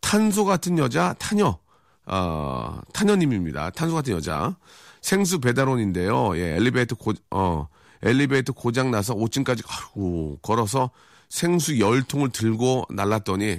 탄소 0.00 0.44
같은 0.44 0.78
여자 0.78 1.14
타녀 1.18 1.58
어, 2.06 2.80
타녀님입니다. 2.92 3.70
탄소 3.70 3.94
같은 3.94 4.12
여자 4.14 4.56
생수 5.04 5.38
배달원인데요. 5.38 6.34
예, 6.38 6.56
엘리베이터 6.56 6.96
고, 6.96 7.12
어, 7.30 7.68
엘리베이터 8.02 8.54
고장 8.54 8.90
나서 8.90 9.14
5층까지 9.14 9.62
아이고, 9.68 10.38
걸어서 10.40 10.90
생수 11.28 11.78
열통을 11.78 12.30
들고 12.30 12.86
날랐더니 12.88 13.58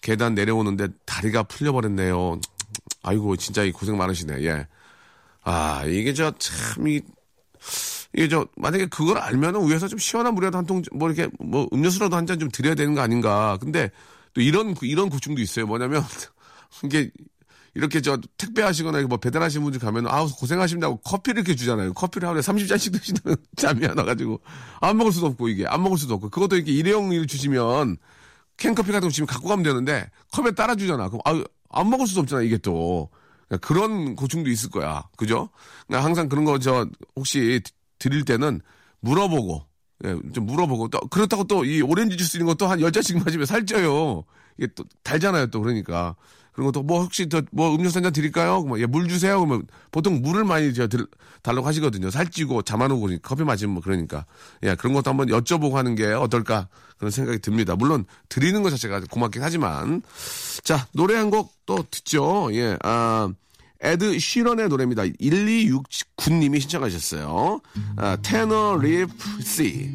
계단 0.00 0.34
내려오는데 0.34 0.88
다리가 1.04 1.42
풀려버렸네요. 1.42 2.40
아이고, 3.02 3.36
진짜 3.36 3.62
이 3.62 3.72
고생 3.72 3.98
많으시네. 3.98 4.42
예. 4.44 4.66
아, 5.42 5.84
이게 5.84 6.14
저 6.14 6.32
참, 6.38 6.88
이, 6.88 7.02
이게 8.14 8.28
저, 8.28 8.46
만약에 8.56 8.86
그걸 8.86 9.18
알면은 9.18 9.68
위에서 9.68 9.88
좀 9.88 9.98
시원한 9.98 10.32
물이라도 10.34 10.56
한 10.56 10.64
통, 10.64 10.80
뭐 10.94 11.10
이렇게, 11.10 11.30
뭐 11.38 11.68
음료수라도 11.74 12.16
한 12.16 12.24
잔 12.26 12.38
좀 12.38 12.48
드려야 12.50 12.74
되는 12.74 12.94
거 12.94 13.02
아닌가. 13.02 13.58
근데 13.60 13.90
또 14.32 14.40
이런, 14.40 14.74
이런 14.80 15.10
고충도 15.10 15.42
있어요. 15.42 15.66
뭐냐면, 15.66 16.02
이게 16.84 17.10
이렇게 17.76 18.00
저 18.00 18.18
택배 18.38 18.62
하시거나 18.62 19.02
뭐 19.02 19.18
배달하시는 19.18 19.62
분들 19.62 19.80
가면 19.80 20.06
아우 20.08 20.30
고생하신다고 20.30 20.96
커피를 21.02 21.40
이렇게 21.40 21.54
주잖아요. 21.54 21.92
커피를 21.92 22.26
하루에 22.26 22.40
30잔씩 22.40 22.92
드시는 22.92 23.36
잠이 23.56 23.84
안 23.86 23.98
와가지고 23.98 24.40
안 24.80 24.96
먹을 24.96 25.12
수도 25.12 25.26
없고 25.26 25.48
이게 25.48 25.66
안 25.66 25.82
먹을 25.82 25.98
수도 25.98 26.14
없고 26.14 26.30
그것도 26.30 26.56
이렇게 26.56 26.72
일회용을 26.72 27.26
주시면 27.26 27.98
캔커피 28.56 28.92
같은 28.92 29.08
거 29.08 29.12
주면 29.12 29.26
갖고 29.26 29.48
가면 29.48 29.62
되는데 29.62 30.08
컵에 30.32 30.52
따라주잖아. 30.52 31.08
그럼 31.10 31.20
아유 31.26 31.44
안 31.68 31.90
먹을 31.90 32.06
수도 32.06 32.22
없잖아 32.22 32.40
이게 32.40 32.56
또 32.56 33.10
그러니까 33.46 33.68
그런 33.68 34.16
고충도 34.16 34.48
있을 34.48 34.70
거야. 34.70 35.04
그죠? 35.18 35.50
그러니까 35.86 36.06
항상 36.06 36.30
그런 36.30 36.46
거 36.46 36.58
저 36.58 36.88
혹시 37.14 37.60
드릴 37.98 38.24
때는 38.24 38.62
물어보고 39.00 39.62
예, 40.04 40.16
좀 40.32 40.46
물어보고 40.46 40.88
또 40.88 41.00
그렇다고 41.10 41.44
또 41.44 41.62
이 41.64 41.82
오렌지 41.82 42.16
주스 42.16 42.38
있는 42.38 42.46
것도 42.46 42.66
한 42.66 42.80
열잔씩 42.80 43.22
마시면 43.22 43.44
살쪄요. 43.44 44.24
이게 44.56 44.68
또 44.74 44.84
달잖아요 45.02 45.48
또 45.48 45.60
그러니까 45.60 46.16
그런 46.56 46.66
것도 46.72 46.82
뭐 46.82 47.02
혹시 47.02 47.28
더 47.28 47.42
뭐 47.52 47.74
음료수 47.74 47.98
한 47.98 48.02
잔 48.04 48.12
드릴까요? 48.14 48.62
뭐, 48.62 48.80
예, 48.80 48.86
물 48.86 49.08
주세요. 49.08 49.38
그러면 49.38 49.66
보통 49.90 50.22
물을 50.22 50.42
많이 50.44 50.72
저 50.72 50.88
들, 50.88 51.06
달라고 51.42 51.66
하시거든요. 51.66 52.10
살찌고 52.10 52.62
잠안 52.62 52.90
오고 52.92 53.10
커피 53.22 53.44
마시면 53.44 53.74
뭐 53.74 53.82
그러니까. 53.82 54.24
예, 54.62 54.74
그런 54.74 54.94
것도 54.94 55.10
한번 55.10 55.28
여쭤보고 55.28 55.72
하는 55.74 55.94
게 55.94 56.06
어떨까 56.06 56.68
그런 56.96 57.10
생각이 57.10 57.40
듭니다. 57.40 57.76
물론 57.76 58.06
드리는 58.30 58.62
것 58.62 58.70
자체가 58.70 59.02
고맙긴 59.10 59.42
하지만. 59.42 60.00
자, 60.64 60.86
노래 60.92 61.14
한 61.16 61.30
곡 61.30 61.52
또 61.66 61.84
듣죠. 61.90 62.48
예, 62.54 62.76
아. 62.82 63.28
에드 63.82 64.18
시런의 64.18 64.68
노래입니다. 64.68 65.02
1269님이 65.04 66.60
신청하셨어요. 66.62 67.60
아, 67.96 68.16
테너 68.22 68.78
리프 68.80 69.42
씨. 69.42 69.90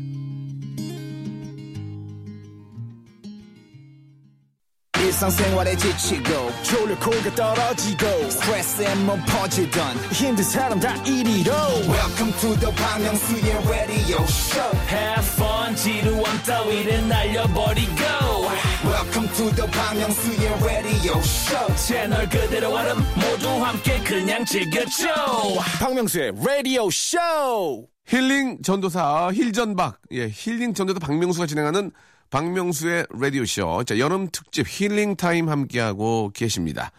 일상생활에 5.01 5.75
지치고, 5.77 6.51
졸려 6.62 6.98
코가 7.00 7.34
떨어지고 7.36 8.05
스트레스에 8.29 8.93
몸 8.96 9.20
퍼지던, 9.25 9.98
힘든 10.12 10.43
사람 10.43 10.79
다 10.79 10.93
이리로. 11.03 11.51
Welcome 11.89 12.31
to 12.39 12.55
the 12.60 12.75
Park 12.75 13.04
Myung-soo's 13.03 13.67
radio 13.67 14.22
show. 14.25 14.77
Have 14.89 15.25
fun 15.34 15.75
지루함 15.75 16.43
따위를 16.46 17.08
날려버리고. 17.08 18.01
Welcome 18.86 19.27
to 19.34 19.50
the 19.55 19.72
Park 19.72 19.98
Myung-soo's 19.98 20.63
radio 20.63 21.17
show. 21.17 21.75
채널 21.75 22.29
그대로 22.29 22.70
얼음 22.70 22.98
모두 23.15 23.50
함께 23.65 24.00
그냥 24.03 24.46
즐겨줘. 24.46 25.08
박명수의 25.79 26.34
라디오 26.46 26.91
쇼 26.91 27.88
힐링 28.05 28.62
전도사 28.62 29.31
힐전박. 29.34 29.98
예 30.12 30.29
힐링 30.29 30.75
전도사 30.75 31.00
박명수가 31.00 31.48
진행하는 31.48 31.91
박명수의 32.32 33.08
라디오 33.20 33.46
쇼. 33.46 33.84
자 33.84 34.00
여름 34.00 34.30
특집 34.32 34.66
힐링 34.68 35.16
타임 35.18 35.50
함께하고 35.50 36.32
계십니다. 36.34 36.92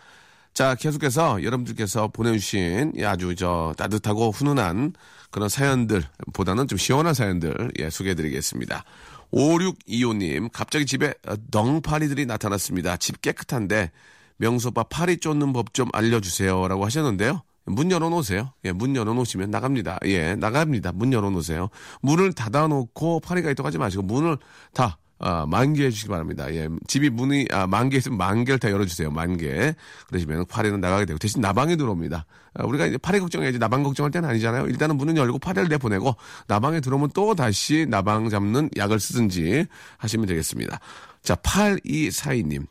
자 0.54 0.74
계속해서 0.74 1.42
여러분들께서 1.42 2.08
보내주신 2.08 2.92
예, 2.98 3.06
아주 3.06 3.34
저 3.34 3.74
따뜻하고 3.78 4.30
훈훈한 4.30 4.92
그런 5.30 5.48
사연들 5.48 6.02
보다는 6.34 6.68
좀 6.68 6.76
시원한 6.76 7.14
사연들 7.14 7.72
예 7.78 7.88
소개해드리겠습니다. 7.88 8.84
5625님 9.32 10.50
갑자기 10.52 10.84
집에 10.84 11.14
덩파리들이 11.50 12.26
나타났습니다. 12.26 12.98
집 12.98 13.22
깨끗한데 13.22 13.90
명수 14.36 14.68
오빠 14.68 14.82
파리 14.82 15.16
쫓는 15.16 15.54
법 15.54 15.72
좀 15.72 15.88
알려주세요 15.94 16.68
라고 16.68 16.84
하셨는데요. 16.84 17.42
문 17.64 17.90
열어놓으세요. 17.90 18.52
예, 18.66 18.72
문 18.72 18.94
열어놓으시면 18.94 19.50
나갑니다. 19.50 20.00
예, 20.04 20.34
나갑니다. 20.34 20.92
문 20.92 21.14
열어놓으세요. 21.14 21.70
문을 22.02 22.34
닫아놓고 22.34 23.20
파리가 23.20 23.50
있다고 23.52 23.68
하지 23.68 23.78
마시고 23.78 24.02
문을 24.02 24.36
다 24.74 24.98
아, 25.22 25.46
만개해 25.46 25.90
주시기 25.90 26.08
바랍니다. 26.08 26.52
예, 26.52 26.68
집이 26.88 27.10
문이 27.10 27.46
아, 27.52 27.66
만개 27.66 27.96
있으면 27.96 28.18
만 28.18 28.44
개를 28.44 28.58
다 28.58 28.70
열어주세요. 28.70 29.10
만 29.10 29.36
개. 29.36 29.74
그러시면 30.08 30.46
파리는 30.46 30.80
나가게 30.80 31.06
되고 31.06 31.18
대신 31.18 31.40
나방이 31.40 31.76
들어옵니다. 31.76 32.26
아, 32.54 32.64
우리가 32.64 32.86
이제 32.86 32.98
파리 32.98 33.20
걱정해야지 33.20 33.58
나방 33.58 33.82
걱정할 33.84 34.10
때는 34.10 34.28
아니잖아요. 34.28 34.66
일단은 34.66 34.96
문은 34.96 35.16
열고 35.16 35.38
파리를 35.38 35.68
내보내고 35.68 36.16
나방에 36.48 36.80
들어오면 36.80 37.10
또 37.14 37.34
다시 37.34 37.86
나방 37.88 38.28
잡는 38.28 38.68
약을 38.76 38.98
쓰든지 39.00 39.66
하시면 39.98 40.26
되겠습니다. 40.26 40.80
자, 41.22 41.34
8242님. 41.36 42.66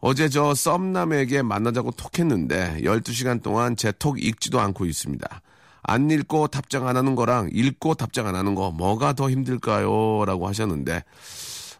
어제 0.00 0.28
저 0.28 0.54
썸남에게 0.54 1.42
만나자고 1.42 1.90
톡했는데 1.92 2.80
12시간 2.82 3.42
동안 3.42 3.76
제 3.76 3.92
톡 3.92 4.22
읽지도 4.22 4.60
않고 4.60 4.84
있습니다. 4.86 5.40
안 5.86 6.10
읽고 6.10 6.48
답장 6.48 6.88
안 6.88 6.96
하는 6.96 7.14
거랑 7.14 7.50
읽고 7.52 7.94
답장 7.94 8.26
안 8.26 8.34
하는 8.34 8.54
거 8.54 8.70
뭐가 8.70 9.12
더 9.12 9.30
힘들까요? 9.30 10.24
라고 10.26 10.48
하셨는데 10.48 11.04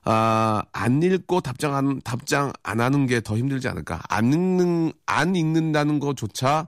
아, 0.05 0.63
안 0.73 1.03
읽고 1.03 1.41
답장 1.41 1.75
안, 1.75 2.01
답장 2.03 2.53
안 2.63 2.81
하는 2.81 3.07
게 3.07 3.21
더 3.21 3.37
힘들지 3.39 3.69
않을까? 3.69 4.03
안 4.09 4.33
읽는, 4.33 4.93
안 5.07 5.35
읽는다는 5.35 5.99
것조차, 5.99 6.67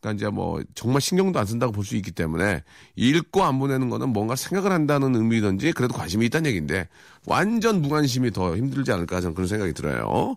그러니까 0.00 0.16
이제 0.16 0.30
뭐, 0.30 0.62
정말 0.74 1.00
신경도 1.00 1.38
안 1.38 1.46
쓴다고 1.46 1.72
볼 1.72 1.84
수 1.84 1.96
있기 1.96 2.12
때문에, 2.12 2.62
읽고 2.94 3.42
안 3.42 3.58
보내는 3.58 3.88
거는 3.90 4.10
뭔가 4.10 4.36
생각을 4.36 4.70
한다는 4.70 5.16
의미든지, 5.16 5.72
그래도 5.72 5.94
관심이 5.94 6.26
있다는 6.26 6.48
얘기인데, 6.48 6.88
완전 7.26 7.82
무관심이 7.82 8.30
더 8.30 8.56
힘들지 8.56 8.92
않을까, 8.92 9.20
저는 9.20 9.34
그런 9.34 9.48
생각이 9.48 9.72
들어요. 9.72 10.36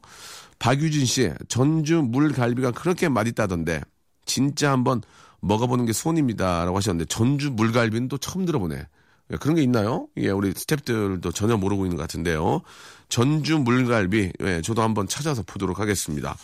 박유진 0.58 1.06
씨, 1.06 1.32
전주 1.50 2.02
물갈비가 2.02 2.72
그렇게 2.72 3.10
맛있다던데, 3.10 3.82
진짜 4.26 4.72
한번 4.72 5.02
먹어보는 5.42 5.86
게 5.86 5.94
손입니다. 5.94 6.66
라고 6.66 6.78
하셨는데, 6.78 7.06
전주 7.06 7.52
물갈비는 7.52 8.08
또 8.08 8.18
처음 8.18 8.46
들어보네. 8.46 8.88
예, 9.32 9.38
그런 9.38 9.56
게 9.56 9.62
있나요? 9.62 10.08
예, 10.18 10.30
우리 10.30 10.54
스탭들도 10.54 11.34
전혀 11.36 11.58
모르고 11.58 11.86
있는 11.86 11.98
것 11.98 12.04
같은데요. 12.04 12.62
전주 13.10 13.60
물갈비, 13.60 14.34
예, 14.42 14.62
저도 14.62 14.82
한번 14.82 15.08
찾아서 15.08 15.44
보도록 15.44 15.80
하겠습니다. 15.80 16.36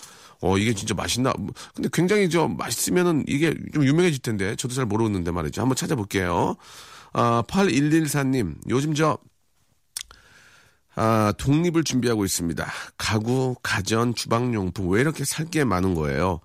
어, 0.41 0.57
이게 0.57 0.73
진짜 0.73 0.93
맛있나? 0.93 1.33
근데 1.73 1.89
굉장히 1.93 2.29
좀 2.29 2.57
맛있으면은 2.57 3.23
이게 3.27 3.53
좀 3.73 3.83
유명해질 3.85 4.19
텐데, 4.21 4.55
저도 4.55 4.73
잘 4.75 4.85
모르는데 4.85 5.31
말이죠. 5.31 5.61
한번 5.61 5.75
찾아볼게요. 5.75 6.55
아, 7.13 7.43
8114님, 7.47 8.55
요즘 8.69 8.93
저, 8.93 9.17
아, 10.95 11.33
독립을 11.37 11.83
준비하고 11.83 12.23
있습니다. 12.25 12.65
가구, 12.97 13.55
가전, 13.63 14.15
주방용품, 14.15 14.89
왜 14.89 15.01
이렇게 15.01 15.25
살 15.25 15.45
게 15.49 15.63
많은 15.63 15.93
거예요? 15.93 16.39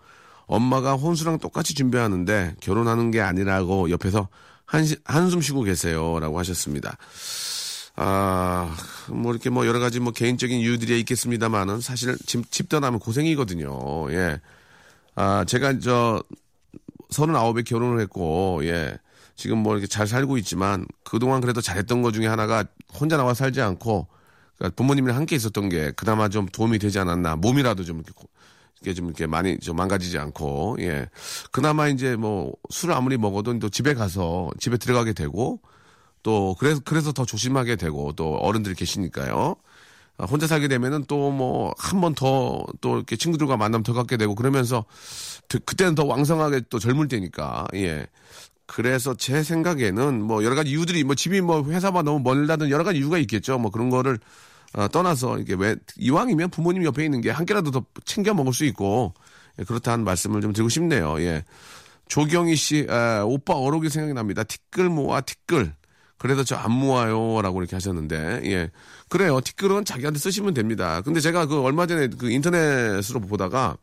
엄마가 0.46 0.94
혼수랑 0.94 1.38
똑같이 1.38 1.74
준비하는데 1.74 2.56
결혼하는 2.60 3.10
게 3.12 3.20
아니라고 3.20 3.90
옆에서 3.90 4.28
한, 4.70 4.86
한숨 5.04 5.40
쉬고 5.40 5.62
계세요. 5.62 6.20
라고 6.20 6.38
하셨습니다. 6.38 6.96
아, 7.96 8.76
뭐 9.08 9.32
이렇게 9.32 9.50
뭐 9.50 9.66
여러 9.66 9.80
가지 9.80 9.98
뭐 9.98 10.12
개인적인 10.12 10.60
이유들이 10.60 11.00
있겠습니다만은 11.00 11.80
사실 11.80 12.16
집, 12.24 12.50
집 12.52 12.68
떠나면 12.68 13.00
고생이거든요. 13.00 14.12
예. 14.12 14.40
아, 15.16 15.44
제가 15.44 15.80
저 15.80 16.22
서른아홉에 17.10 17.62
결혼을 17.62 18.00
했고, 18.00 18.60
예. 18.62 18.96
지금 19.34 19.58
뭐 19.58 19.72
이렇게 19.72 19.88
잘 19.88 20.06
살고 20.06 20.38
있지만 20.38 20.86
그동안 21.02 21.40
그래도 21.40 21.60
잘했던 21.60 22.02
것 22.02 22.12
중에 22.12 22.28
하나가 22.28 22.64
혼자 22.92 23.16
나와 23.16 23.34
살지 23.34 23.60
않고 23.60 24.06
그러니까 24.56 24.76
부모님이랑 24.76 25.16
함께 25.16 25.34
있었던 25.34 25.68
게 25.70 25.90
그나마 25.96 26.28
좀 26.28 26.46
도움이 26.46 26.78
되지 26.78 26.98
않았나. 26.98 27.36
몸이라도 27.36 27.84
좀 27.84 27.96
이렇게 27.96 28.12
이게 28.82 28.94
좀 28.94 29.06
이렇게 29.06 29.26
많이 29.26 29.58
좀 29.58 29.76
망가지지 29.76 30.18
않고, 30.18 30.76
예. 30.80 31.08
그나마 31.52 31.88
이제 31.88 32.16
뭐 32.16 32.52
술을 32.70 32.94
아무리 32.94 33.18
먹어도 33.18 33.58
또 33.58 33.68
집에 33.68 33.94
가서 33.94 34.50
집에 34.58 34.76
들어가게 34.78 35.12
되고 35.12 35.60
또 36.22 36.54
그래서 36.58 36.80
그래서 36.84 37.12
더 37.12 37.24
조심하게 37.24 37.76
되고 37.76 38.12
또 38.12 38.36
어른들이 38.36 38.74
계시니까요. 38.74 39.56
아, 40.18 40.24
혼자 40.26 40.46
살게 40.46 40.68
되면은 40.68 41.04
또 41.06 41.30
뭐 41.30 41.72
한 41.78 42.00
번 42.00 42.14
더 42.14 42.66
또 42.80 42.96
이렇게 42.96 43.16
친구들과 43.16 43.56
만나면 43.56 43.82
더 43.82 43.92
갖게 43.94 44.16
되고 44.16 44.34
그러면서 44.34 44.84
그때는 45.66 45.94
더 45.94 46.04
왕성하게 46.04 46.62
또 46.70 46.78
젊을 46.78 47.08
때니까 47.08 47.66
예. 47.74 48.06
그래서 48.66 49.14
제 49.14 49.42
생각에는 49.42 50.22
뭐 50.22 50.44
여러 50.44 50.54
가지 50.54 50.70
이유들이 50.70 51.04
뭐 51.04 51.14
집이 51.14 51.40
뭐 51.40 51.62
회사만 51.64 52.04
너무 52.04 52.20
멀다든 52.20 52.70
여러 52.70 52.84
가지 52.84 52.98
이유가 52.98 53.18
있겠죠. 53.18 53.58
뭐 53.58 53.70
그런 53.70 53.90
거를 53.90 54.18
어, 54.74 54.88
떠나서 54.88 55.38
이게 55.38 55.54
왜 55.54 55.76
이왕이면 55.98 56.50
부모님 56.50 56.84
옆에 56.84 57.04
있는 57.04 57.20
게 57.20 57.30
한 57.30 57.44
개라도 57.46 57.70
더 57.70 57.84
챙겨 58.04 58.34
먹을 58.34 58.52
수 58.52 58.64
있고 58.64 59.14
예, 59.58 59.64
그렇다는 59.64 60.04
말씀을 60.04 60.40
좀 60.40 60.52
드리고 60.52 60.68
싶네요. 60.68 61.20
예. 61.20 61.44
조경희 62.08 62.56
씨, 62.56 62.86
아, 62.90 63.22
오빠 63.24 63.54
어록이 63.54 63.88
생각이 63.88 64.14
납니다. 64.14 64.42
티끌 64.44 64.88
모아 64.88 65.20
티끌. 65.20 65.72
그래서 66.18 66.44
저 66.44 66.56
안 66.56 66.72
모아요라고 66.72 67.60
이렇게 67.62 67.76
하셨는데 67.76 68.42
예 68.44 68.70
그래요 69.08 69.40
티끌은 69.40 69.84
자기한테 69.86 70.18
쓰시면 70.18 70.52
됩니다. 70.54 71.00
근데 71.00 71.18
제가 71.20 71.46
그 71.46 71.62
얼마 71.62 71.86
전에 71.86 72.08
그 72.08 72.30
인터넷으로 72.30 73.20
보다가 73.20 73.76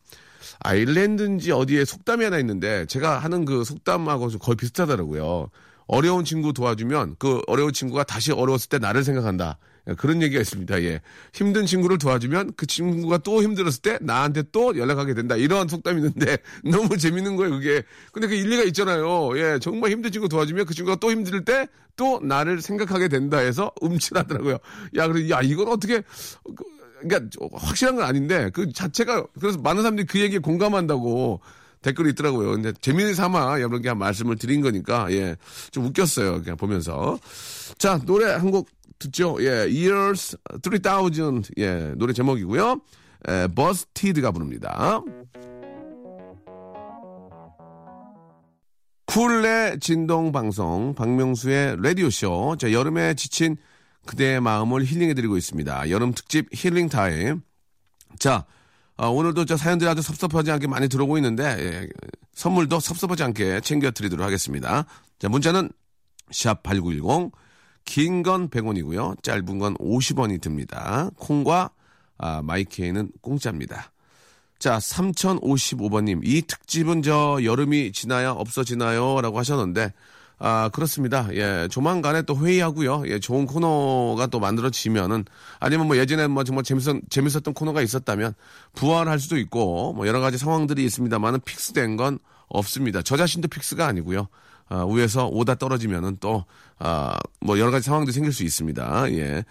아일랜드인지 0.59 1.51
어디에 1.51 1.85
속담이 1.85 2.23
하나 2.23 2.37
있는데 2.39 2.85
제가 2.85 3.19
하는 3.19 3.45
그 3.45 3.63
속담하고 3.63 4.29
거의 4.39 4.55
비슷하더라고요. 4.55 5.49
어려운 5.87 6.25
친구 6.25 6.53
도와주면 6.53 7.15
그 7.19 7.41
어려운 7.47 7.73
친구가 7.73 8.03
다시 8.03 8.31
어려웠을 8.31 8.69
때 8.69 8.79
나를 8.79 9.03
생각한다. 9.03 9.57
그런 9.97 10.21
얘기가 10.21 10.41
있습니다. 10.41 10.83
예. 10.83 10.99
힘든 11.33 11.65
친구를 11.65 11.97
도와주면 11.97 12.53
그 12.57 12.67
친구가 12.67 13.19
또 13.19 13.41
힘들었을 13.41 13.81
때 13.81 13.97
나한테 14.01 14.43
또 14.51 14.77
연락하게 14.77 15.13
된다. 15.13 15.37
이런 15.37 15.69
속담이 15.69 16.01
있는데 16.01 16.37
너무 16.69 16.97
재밌는 16.97 17.37
거예요, 17.37 17.51
그게. 17.51 17.83
근데 18.11 18.27
그 18.27 18.35
일리가 18.35 18.63
있잖아요. 18.63 19.37
예. 19.39 19.59
정말 19.59 19.91
힘든 19.91 20.11
친구 20.11 20.27
도와주면 20.27 20.65
그 20.65 20.73
친구가 20.73 20.97
또 20.97 21.09
힘들 21.09 21.45
때 21.45 21.67
또 21.97 22.21
나를 22.23 22.61
생각하게 22.61 23.09
된다 23.09 23.39
해서 23.39 23.71
음칠하더라고요. 23.83 24.59
야, 24.95 25.07
그래, 25.07 25.29
야, 25.29 25.41
이건 25.41 25.67
어떻게, 25.67 26.01
그, 26.55 26.63
그러니까 27.01 27.29
확실한 27.51 27.95
건 27.95 28.05
아닌데 28.05 28.49
그 28.53 28.71
자체가 28.71 29.27
그래서 29.39 29.59
많은 29.59 29.83
사람들이 29.83 30.07
그 30.07 30.19
얘기에 30.19 30.39
공감한다고 30.39 31.41
댓글이 31.81 32.11
있더라고요. 32.11 32.51
근데 32.51 32.73
재미를 32.81 33.13
삼아 33.15 33.59
여러분께 33.59 33.89
한 33.89 33.97
말씀을 33.97 34.37
드린 34.37 34.61
거니까 34.61 35.11
예. 35.11 35.35
좀 35.71 35.85
웃겼어요. 35.85 36.41
그냥 36.41 36.57
보면서. 36.57 37.19
자, 37.77 37.99
노래 38.05 38.31
한 38.31 38.51
곡 38.51 38.69
듣죠. 38.99 39.37
예. 39.41 39.47
Year 39.69 40.37
3000 40.63 41.43
예. 41.57 41.93
노래 41.97 42.13
제목이고요. 42.13 42.81
에, 43.29 43.47
버스티드가 43.47 44.31
부릅니다. 44.31 45.01
쿨내 49.05 49.77
진동 49.79 50.31
방송 50.31 50.93
박명수의 50.93 51.77
라디오 51.81 52.09
쇼. 52.09 52.55
자, 52.59 52.71
여름에 52.71 53.13
지친 53.15 53.57
그대의 54.05 54.41
마음을 54.41 54.83
힐링해 54.85 55.13
드리고 55.13 55.37
있습니다. 55.37 55.89
여름 55.89 56.13
특집 56.13 56.47
힐링 56.53 56.89
타임. 56.89 57.41
자, 58.19 58.45
어, 58.97 59.09
오늘도 59.09 59.45
저 59.45 59.57
사연들이 59.57 59.89
아주 59.89 60.01
섭섭하지 60.01 60.51
않게 60.51 60.67
많이 60.67 60.87
들어오고 60.89 61.17
있는데 61.17 61.43
예, 61.43 61.87
선물도 62.33 62.79
섭섭하지 62.79 63.23
않게 63.23 63.61
챙겨드리도록 63.61 64.25
하겠습니다. 64.25 64.85
자, 65.19 65.29
문자는 65.29 65.69
샵 66.31 66.63
8910, 66.63 67.31
긴 67.85 68.21
건 68.23 68.49
100원이고요. 68.49 69.21
짧은 69.23 69.59
건 69.59 69.75
50원이 69.75 70.41
듭니다. 70.41 71.09
콩과 71.17 71.71
아, 72.17 72.41
마이케이는 72.41 73.11
공짜입니다. 73.21 73.91
자, 74.59 74.77
3055번님. 74.79 76.21
이 76.23 76.41
특집은 76.41 77.03
저 77.03 77.39
여름이 77.43 77.91
지나야 77.91 78.31
없어지나요? 78.31 79.21
라고 79.21 79.37
하셨는데, 79.37 79.93
아, 80.39 80.69
그렇습니다. 80.69 81.27
예, 81.33 81.67
조만간에 81.69 82.21
또 82.21 82.37
회의하고요. 82.37 83.03
예, 83.07 83.19
좋은 83.19 83.47
코너가 83.47 84.27
또 84.27 84.39
만들어지면은, 84.39 85.25
아니면 85.59 85.87
뭐 85.87 85.97
예전에 85.97 86.27
뭐 86.27 86.43
정말 86.43 86.63
재밌었, 86.63 86.97
재밌었던 87.09 87.53
코너가 87.55 87.81
있었다면, 87.81 88.33
부활할 88.75 89.19
수도 89.19 89.37
있고, 89.37 89.93
뭐 89.93 90.07
여러 90.07 90.19
가지 90.19 90.37
상황들이 90.37 90.85
있습니다만은 90.85 91.39
픽스된 91.43 91.97
건 91.97 92.19
없습니다. 92.49 93.01
저 93.01 93.17
자신도 93.17 93.47
fix가 93.47 93.87
아니고요. 93.87 94.27
아, 94.69 94.85
위에서 94.85 95.27
오다 95.27 95.55
떨어지면은 95.55 96.17
또, 96.19 96.45
아, 96.77 97.17
뭐 97.41 97.57
여러 97.57 97.71
가지 97.71 97.85
상황들이 97.85 98.13
생길 98.13 98.31
수 98.31 98.43
있습니다. 98.43 99.11
예. 99.13 99.43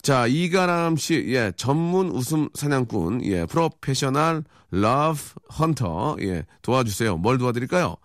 자, 0.00 0.26
이가람 0.26 0.96
씨, 0.96 1.26
예, 1.28 1.52
전문 1.56 2.08
웃음 2.08 2.48
사냥꾼, 2.54 3.24
예, 3.26 3.44
professional 3.44 4.44
love 4.70 5.20
hunter, 5.58 6.16
예, 6.22 6.46
도와주세요. 6.62 7.18
뭘 7.18 7.36
도와드릴까요? 7.36 7.96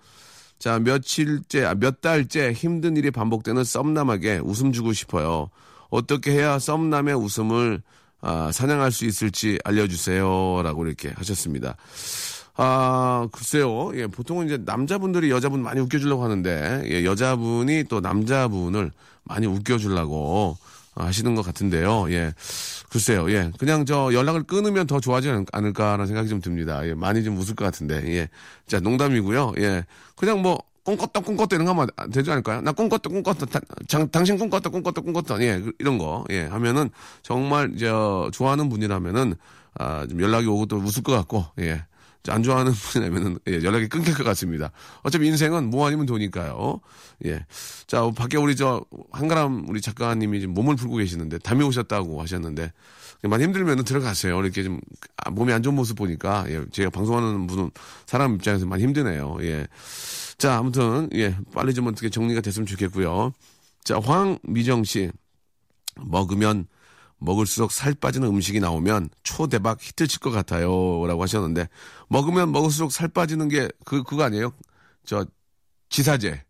자, 0.60 0.80
며칠째, 0.80 1.66
아, 1.66 1.76
몇 1.76 2.02
달째 2.02 2.52
힘든 2.52 2.98
일이 2.98 3.12
반복되는 3.12 3.64
썸남에게 3.64 4.40
웃음 4.44 4.72
주고 4.72 4.94
싶어요. 4.94 5.50
어떻게 5.90 6.32
해야 6.32 6.60
썸남의 6.60 7.16
웃음을 7.16 7.82
아, 8.22 8.52
사냥할 8.52 8.92
수 8.92 9.06
있을지 9.06 9.60
알려주세요. 9.64 10.62
라고 10.64 10.86
이렇게 10.86 11.10
하셨습니다. 11.10 11.78
아, 12.56 13.28
글쎄요. 13.32 13.92
예, 13.96 14.08
보통은 14.08 14.48
이제 14.48 14.58
남자분들이 14.58 15.30
여자분 15.30 15.62
많이 15.62 15.80
웃겨주려고 15.80 16.24
하는데, 16.24 16.82
예, 16.86 17.06
여자분이 17.06 17.84
또 17.88 18.00
남자분을 18.00 18.92
많이 19.24 19.46
웃겨주려고 19.46 20.58
하시는 21.04 21.36
것 21.36 21.44
같은데요. 21.46 22.12
예. 22.12 22.34
글쎄요. 22.90 23.30
예. 23.32 23.52
그냥 23.60 23.86
저 23.86 24.12
연락을 24.14 24.44
끊으면 24.44 24.88
더 24.88 25.00
좋아하지 25.00 25.30
않을까라는 25.52 26.08
생각이 26.08 26.30
좀 26.30 26.42
듭니다. 26.42 26.86
예. 26.88 26.94
많이 26.94 27.24
좀 27.24 27.38
웃을 27.38 27.56
것 27.56 27.66
같은데. 27.66 28.04
예. 28.16 28.30
자, 28.68 28.80
농담이고요. 28.80 29.54
예. 29.60 29.86
그냥 30.16 30.42
뭐 30.42 30.58
꿈꿨다 30.84 31.20
꿈꿨다 31.20 31.58
이런 31.58 31.66
거 31.66 31.72
하면 31.74 31.90
되지 32.14 32.32
않을까요? 32.32 32.62
나 32.62 32.72
꿈꿨다 32.72 33.10
꿈꿨다 33.10 33.46
다, 33.48 33.60
장, 33.90 34.10
당신 34.10 34.38
꿈꿨다 34.38 34.70
꿈꿨다 34.70 35.02
꿈꿨다 35.02 35.42
예 35.42 35.60
그, 35.60 35.74
이런 35.80 35.98
거 35.98 36.24
예 36.30 36.46
하면은 36.46 36.90
정말 37.24 37.76
저 37.78 38.30
좋아하는 38.32 38.70
분이라면은 38.70 39.36
아좀 39.74 40.22
연락이 40.22 40.48
오고 40.48 40.68
또 40.68 40.78
웃을 40.78 41.04
것 41.04 41.12
같고 41.12 41.46
예 41.60 41.84
안 42.32 42.44
좋아하는 42.44 42.72
분이라면은 42.94 43.40
예, 43.48 43.64
연락이 43.64 43.88
끊길 43.88 44.14
것 44.14 44.24
같습니다. 44.24 44.72
어차피 45.04 45.28
인생은 45.28 45.70
뭐 45.70 45.88
아니면 45.88 46.06
도니까요. 46.06 46.80
예. 47.26 47.46
자, 47.88 48.10
밖에 48.12 48.38
우리 48.38 48.56
저 48.56 48.84
한가람 49.12 49.68
우리 49.70 49.82
작가님이 49.82 50.42
지금 50.42 50.54
몸을 50.54 50.76
풀고 50.76 50.98
계시는데 50.98 51.40
담이 51.40 51.64
오셨다고 51.64 52.22
하셨는데 52.22 52.72
많이 53.24 53.44
힘들면은 53.44 53.84
들어가세요. 53.84 54.40
이렇게 54.40 54.64
좀 54.64 54.80
아, 55.18 55.30
몸이 55.32 55.52
안 55.52 55.64
좋은 55.64 55.76
모습 55.76 55.98
보니까 55.98 56.46
예, 56.50 56.64
제가 56.72 56.90
방송하는 56.90 57.48
분은 57.48 57.72
사람 58.06 58.36
입장에서 58.36 58.66
많이 58.66 58.84
힘드네요. 58.84 59.38
예. 59.42 59.68
자, 60.38 60.58
아무튼 60.58 61.10
예, 61.14 61.36
빨리 61.54 61.74
좀 61.74 61.88
어떻게 61.88 62.10
정리가 62.10 62.42
됐으면 62.42 62.66
좋겠고요. 62.68 63.34
자, 63.84 64.00
황미정 64.00 64.84
씨 64.84 65.12
먹으면 65.96 66.68
먹을수록 67.20 67.72
살 67.72 67.94
빠지는 67.94 68.28
음식이 68.28 68.60
나오면 68.60 69.10
초대박 69.24 69.82
히트 69.82 70.08
칠 70.08 70.20
것 70.20 70.32
같아요. 70.32 71.06
라고 71.08 71.24
하셨는데, 71.24 71.68
먹으면 72.10 72.52
먹을수록 72.52 72.92
살 72.92 73.08
빠지는 73.08 73.48
게, 73.50 73.70
그, 73.86 74.04
그거 74.04 74.24
아니에요? 74.24 74.52
저, 75.06 75.26
지사제. 75.90 76.44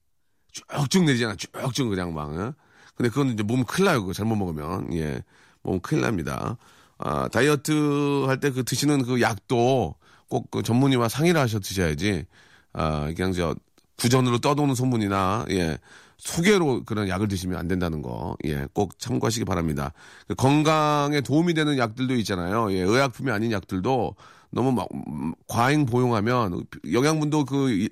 쭉쭉 0.52 1.04
내리잖아. 1.06 1.36
쭉쭉 1.36 1.90
그냥 1.90 2.14
막. 2.14 2.30
어? 2.32 2.54
근데 2.96 3.10
그건 3.10 3.30
이제 3.30 3.44
몸 3.44 3.64
큰일 3.64 3.86
나요. 3.86 4.02
그거 4.02 4.14
잘못 4.14 4.36
먹으면. 4.36 4.92
예. 4.96 5.22
몸 5.62 5.80
큰일 5.80 6.02
납니다. 6.02 6.58
아, 6.98 7.28
다이어트 7.30 8.26
할 8.28 8.40
때 8.40 8.50
그 8.52 8.64
드시는 8.64 9.04
그 9.06 9.22
약도 9.22 9.96
꼭 10.30 10.50
그 10.52 10.64
전문의와 10.64 11.10
상의를 11.10 11.40
하셔 11.40 11.60
드셔야지. 11.60 12.26
아, 12.74 13.12
그냥 13.16 13.34
저, 13.34 13.56
구전으로 13.98 14.40
떠도는 14.40 14.76
소문이나, 14.76 15.46
예. 15.52 15.78
소개로 16.18 16.84
그런 16.86 17.08
약을 17.08 17.28
드시면 17.28 17.58
안 17.60 17.68
된다는 17.68 18.02
거, 18.02 18.36
예, 18.46 18.68
꼭 18.74 18.98
참고하시기 19.00 19.46
바랍니다. 19.46 19.94
그 20.28 20.36
건강에 20.36 21.22
도움이 21.22 21.54
되는 21.54 21.78
약들도 21.78 22.16
있잖아요. 22.16 22.72
예, 22.74 22.82
의약품이 22.82 23.32
아닌 23.32 23.52
약들도 23.52 24.16
너무 24.50 24.72
막 24.72 24.88
음, 24.94 25.34
과잉 25.48 25.86
보용하면 25.86 26.64
영양분도 26.92 27.46
그 27.46 27.72
이- 27.72 27.90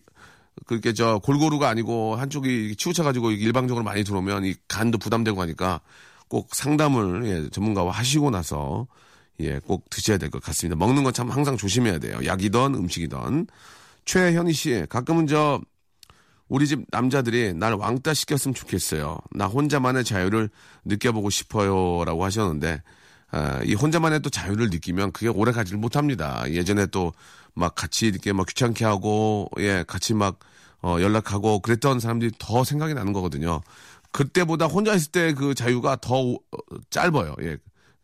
그렇게 0.66 0.94
저 0.94 1.20
골고루가 1.20 1.68
아니고 1.70 2.16
한쪽이 2.16 2.76
치우쳐가지고 2.78 3.32
일방적으로 3.32 3.84
많이 3.84 4.04
들어오면 4.04 4.46
이 4.46 4.56
간도 4.68 4.98
부담되고 4.98 5.40
하니까 5.42 5.82
꼭 6.30 6.56
상담을 6.56 7.26
예, 7.28 7.50
전문가와 7.50 7.92
하시고 7.92 8.32
나서 8.32 8.88
예, 9.42 9.60
꼭 9.60 9.90
드셔야 9.90 10.18
될 10.18 10.30
것 10.32 10.42
같습니다. 10.42 10.78
먹는 10.78 11.04
건 11.04 11.14
참 11.14 11.30
항상 11.30 11.58
조심해야 11.58 12.00
돼요. 12.00 12.20
약이든 12.26 12.74
음식이든. 12.76 13.48
최현희 14.06 14.54
씨, 14.54 14.86
가끔은 14.90 15.28
저 15.28 15.62
우리 16.48 16.68
집 16.68 16.86
남자들이 16.92 17.54
날 17.54 17.74
왕따 17.74 18.14
시켰으면 18.14 18.54
좋겠어요. 18.54 19.18
나 19.32 19.46
혼자만의 19.48 20.04
자유를 20.04 20.50
느껴보고 20.86 21.30
싶어요라고 21.30 22.24
하셨는데 22.24 22.82
아, 23.32 23.62
이 23.64 23.74
혼자만의 23.74 24.22
또 24.22 24.30
자유를 24.30 24.70
느끼면 24.70 25.12
그게 25.12 25.28
오래 25.28 25.52
가지를 25.52 25.80
못합니다. 25.80 26.44
예전에 26.52 26.86
또 26.88 27.12
막 27.56 27.74
같이 27.74 28.08
이렇게 28.08 28.34
막 28.34 28.46
귀찮게 28.48 28.84
하고 28.86 29.50
예 29.60 29.84
같이 29.88 30.14
막 30.14 30.40
어, 30.82 30.98
연락하고 31.00 31.60
그랬던 31.62 32.00
사람들이 32.00 32.32
더 32.38 32.64
생각이 32.64 32.94
나는 32.94 33.14
거거든요. 33.14 33.62
그때보다 34.12 34.66
혼자 34.68 34.94
있을 34.94 35.12
때 35.12 35.34
그 35.34 35.56
자유가 35.56 35.96
더 35.96 36.22
오- 36.22 36.36
어, 36.36 36.58
짧아요. 36.90 37.34
예. 37.42 37.58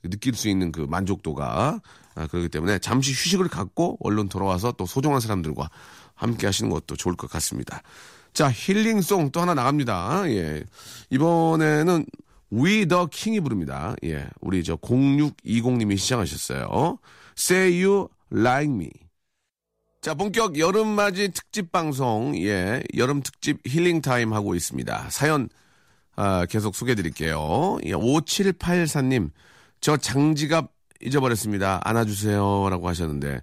느낄 0.03 0.33
수 0.35 0.49
있는 0.49 0.71
그 0.71 0.81
만족도가 0.89 1.79
아, 2.15 2.27
그렇기 2.27 2.49
때문에 2.49 2.79
잠시 2.79 3.11
휴식을 3.11 3.49
갖고 3.49 3.97
얼른 3.99 4.29
돌아와서 4.29 4.71
또 4.71 4.85
소중한 4.85 5.19
사람들과 5.19 5.69
함께 6.15 6.47
하시는 6.47 6.71
것도 6.71 6.95
좋을 6.95 7.15
것 7.15 7.29
같습니다. 7.29 7.81
자, 8.33 8.49
힐링송 8.51 9.31
또 9.31 9.41
하나 9.41 9.53
나갑니다. 9.53 10.23
예. 10.29 10.63
이번에는 11.09 12.05
We 12.53 12.85
the 12.85 13.05
King이 13.11 13.41
부릅니다. 13.41 13.95
예. 14.03 14.27
우리 14.39 14.63
저 14.63 14.75
0620님이 14.77 15.97
시청하셨어요. 15.97 16.97
Say 17.37 17.83
You 17.83 18.07
Like 18.31 18.73
Me. 18.73 18.89
자, 20.01 20.15
본격 20.15 20.57
여름맞이 20.57 21.29
특집 21.29 21.71
방송, 21.71 22.35
예. 22.37 22.81
여름 22.97 23.21
특집 23.21 23.59
힐링 23.65 24.01
타임 24.01 24.33
하고 24.33 24.55
있습니다. 24.55 25.09
사연, 25.11 25.47
아, 26.15 26.45
계속 26.47 26.75
소개해 26.75 26.95
드릴게요. 26.95 27.77
예, 27.85 27.91
5784님, 27.91 29.29
저 29.79 29.97
장지갑 29.97 30.71
잊어버렸습니다. 31.01 31.81
안아주세요. 31.83 32.69
라고 32.69 32.87
하셨는데, 32.87 33.41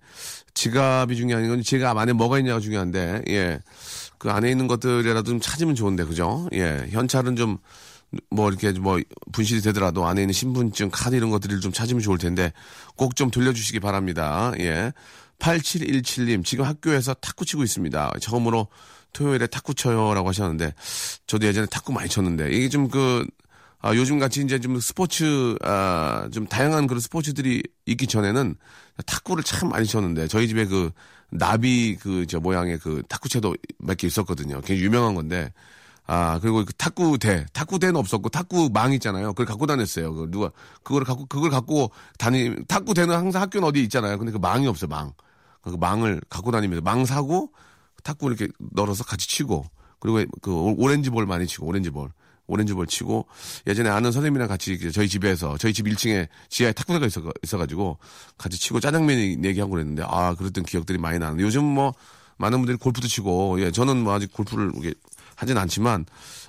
지갑이 0.55 1.15
중요한 1.17 1.49
건 1.49 1.63
지갑 1.63 1.97
안에 1.97 2.13
뭐가 2.13 2.39
있냐가 2.39 2.59
중요한데, 2.59 3.23
예. 3.29 3.61
그 4.19 4.31
안에 4.31 4.51
있는 4.51 4.67
것들이라도 4.67 5.23
좀 5.25 5.41
찾으면 5.41 5.75
좋은데, 5.75 6.05
그죠? 6.05 6.49
예. 6.53 6.87
현찰은 6.91 7.37
좀, 7.37 7.59
뭐 8.31 8.49
이렇게 8.49 8.73
뭐 8.73 8.99
분실이 9.33 9.61
되더라도 9.63 10.07
안에 10.07 10.23
있는 10.23 10.33
신분증, 10.33 10.91
카드 10.93 11.15
이런 11.15 11.31
것들을 11.31 11.61
좀 11.61 11.73
찾으면 11.73 12.03
좋을 12.03 12.19
텐데, 12.19 12.53
꼭 12.97 13.15
좀 13.15 13.31
돌려주시기 13.31 13.81
바랍니다. 13.81 14.53
예. 14.59 14.93
8717님, 15.39 16.45
지금 16.45 16.65
학교에서 16.65 17.15
탁구 17.15 17.45
치고 17.45 17.63
있습니다. 17.63 18.13
처음으로 18.21 18.69
토요일에 19.13 19.47
탁구 19.47 19.75
쳐요라고 19.75 20.29
하셨는데, 20.29 20.75
저도 21.27 21.47
예전에 21.47 21.67
탁구 21.67 21.93
많이 21.93 22.09
쳤는데, 22.09 22.51
이게 22.53 22.69
좀 22.69 22.89
그, 22.89 23.25
아, 23.81 23.95
요즘 23.95 24.19
같이 24.19 24.43
이제 24.43 24.59
좀 24.59 24.81
스포츠, 24.81 25.55
아, 25.63 26.29
좀 26.33 26.47
다양한 26.47 26.87
그런 26.89 27.01
스포츠들이 27.01 27.63
있기 27.87 28.07
전에는 28.09 28.57
탁구를 29.07 29.45
참 29.45 29.69
많이 29.69 29.87
쳤는데, 29.87 30.27
저희 30.29 30.49
집에 30.49 30.67
그 30.67 30.91
나비 31.31 31.97
그 31.97 32.27
저 32.27 32.41
모양의 32.41 32.79
그 32.79 33.03
탁구채도 33.09 33.55
몇 33.79 33.97
개 33.97 34.07
있었거든요. 34.09 34.57
굉장히 34.63 34.83
유명한 34.83 35.15
건데, 35.15 35.53
아, 36.07 36.39
그리고 36.41 36.65
그 36.65 36.73
탁구대, 36.75 37.47
탁구대는 37.53 37.97
없었고, 37.97 38.31
탁구망 38.31 38.93
있잖아요. 38.95 39.29
그걸 39.35 39.47
갖고 39.47 39.67
다녔어요. 39.67 40.15
그 40.15 40.29
누가, 40.31 40.51
그걸 40.85 41.05
갖고, 41.05 41.27
그걸 41.27 41.51
갖고 41.51 41.91
다니, 42.19 42.55
탁구대는 42.69 43.15
항상 43.15 43.43
학교는 43.43 43.69
어디 43.69 43.83
있잖아요. 43.85 44.19
근데 44.19 44.33
그 44.33 44.39
망이 44.39 44.67
없어요, 44.69 44.89
망. 44.89 45.13
그 45.63 45.71
망을 45.71 46.21
갖고 46.31 46.51
다니면서 46.53 46.83
망 46.83 47.05
사고, 47.05 47.53
탁구 48.05 48.29
이렇게 48.29 48.49
널어서 48.73 49.05
같이 49.05 49.29
치고, 49.29 49.67
그리고 50.01 50.25
그 50.43 50.53
오- 50.53 50.77
오렌지 50.79 51.11
볼 51.11 51.27
많이 51.27 51.47
치고, 51.47 51.67
오렌지 51.67 51.91
볼. 51.91 52.11
오렌지 52.49 52.73
볼 52.75 52.87
치고, 52.87 53.27
예전에 53.67 53.89
아는 53.91 54.11
선생님이랑 54.11 54.49
같이 54.49 54.91
저희 54.91 55.09
집에서, 55.09 55.57
저희 55.59 55.73
집 55.73 55.87
1층에 55.87 56.27
지하에 56.49 56.73
탁구대가 56.73 57.07
있어, 57.07 57.23
있어가지고, 57.45 57.99
같이 58.37 58.59
치고 58.59 58.81
짜장면 58.81 59.45
얘기하고 59.45 59.73
그랬는데, 59.73 60.03
아, 60.07 60.35
그랬던 60.35 60.65
기억들이 60.65 60.99
많이 60.99 61.19
나는데, 61.19 61.45
요즘 61.45 61.65
뭐, 61.65 61.95
많은 62.39 62.59
분들이 62.59 62.77
골프도 62.79 63.07
치고, 63.07 63.61
예, 63.61 63.71
저는 63.71 63.99
뭐 63.99 64.15
아직 64.15 64.33
골프를 64.33 64.73
이렇게 64.75 64.95
하진 65.37 65.59
않지만, 65.59 66.07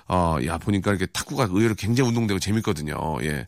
어, 0.08 0.38
야, 0.46 0.58
보니까 0.58 0.90
이렇게 0.90 1.06
탁구가 1.06 1.48
의외로 1.50 1.74
굉장히 1.74 2.08
운동되고 2.08 2.40
재밌거든요. 2.40 2.96
예. 3.22 3.44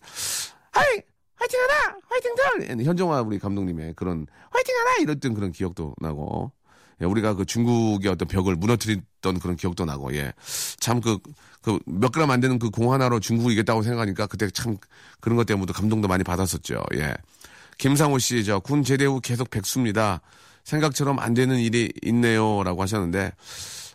하이! 0.73 1.01
화이팅 1.37 1.61
하라! 1.61 1.97
화이팅들! 2.09 2.85
현정화 2.85 3.23
우리 3.23 3.38
감독님의 3.38 3.95
그런 3.97 4.27
화이팅 4.51 4.77
하라! 4.77 4.97
이랬던 5.03 5.35
그런 5.35 5.53
기억도 5.53 5.95
나고, 6.01 6.53
예, 6.53 6.62
우리가 7.07 7.35
그 7.35 7.45
중국의 7.45 8.11
어떤 8.11 8.29
벽을 8.29 8.57
무너뜨렸던 8.57 9.38
그런 9.41 9.57
기억도 9.57 9.85
나고, 9.85 10.15
예. 10.15 10.33
참 10.81 11.01
그, 11.01 11.19
그 11.62 11.79
몇 11.87 12.11
그램 12.12 12.31
안 12.31 12.41
되는 12.41 12.59
그 12.59 12.71
공 12.71 12.93
하나로 12.93 13.21
중국이 13.21 13.55
이겼다고 13.55 13.83
생각하니까 13.83 14.27
그때 14.27 14.51
참 14.51 14.77
그런 15.21 15.37
것 15.37 15.47
때문에 15.47 15.73
감동도 15.73 16.09
많이 16.09 16.25
받았었죠. 16.25 16.83
예. 16.97 17.15
김상호 17.79 18.19
씨, 18.19 18.45
저 18.45 18.59
군 18.61 18.83
제대 18.85 19.05
후 19.05 19.21
계속 19.21 19.51
백수입니다. 19.51 20.21
생각처럼 20.65 21.19
안 21.19 21.35
되는 21.35 21.59
일이 21.59 21.93
있네요. 22.03 22.62
라고 22.62 22.83
하셨는데, 22.83 23.33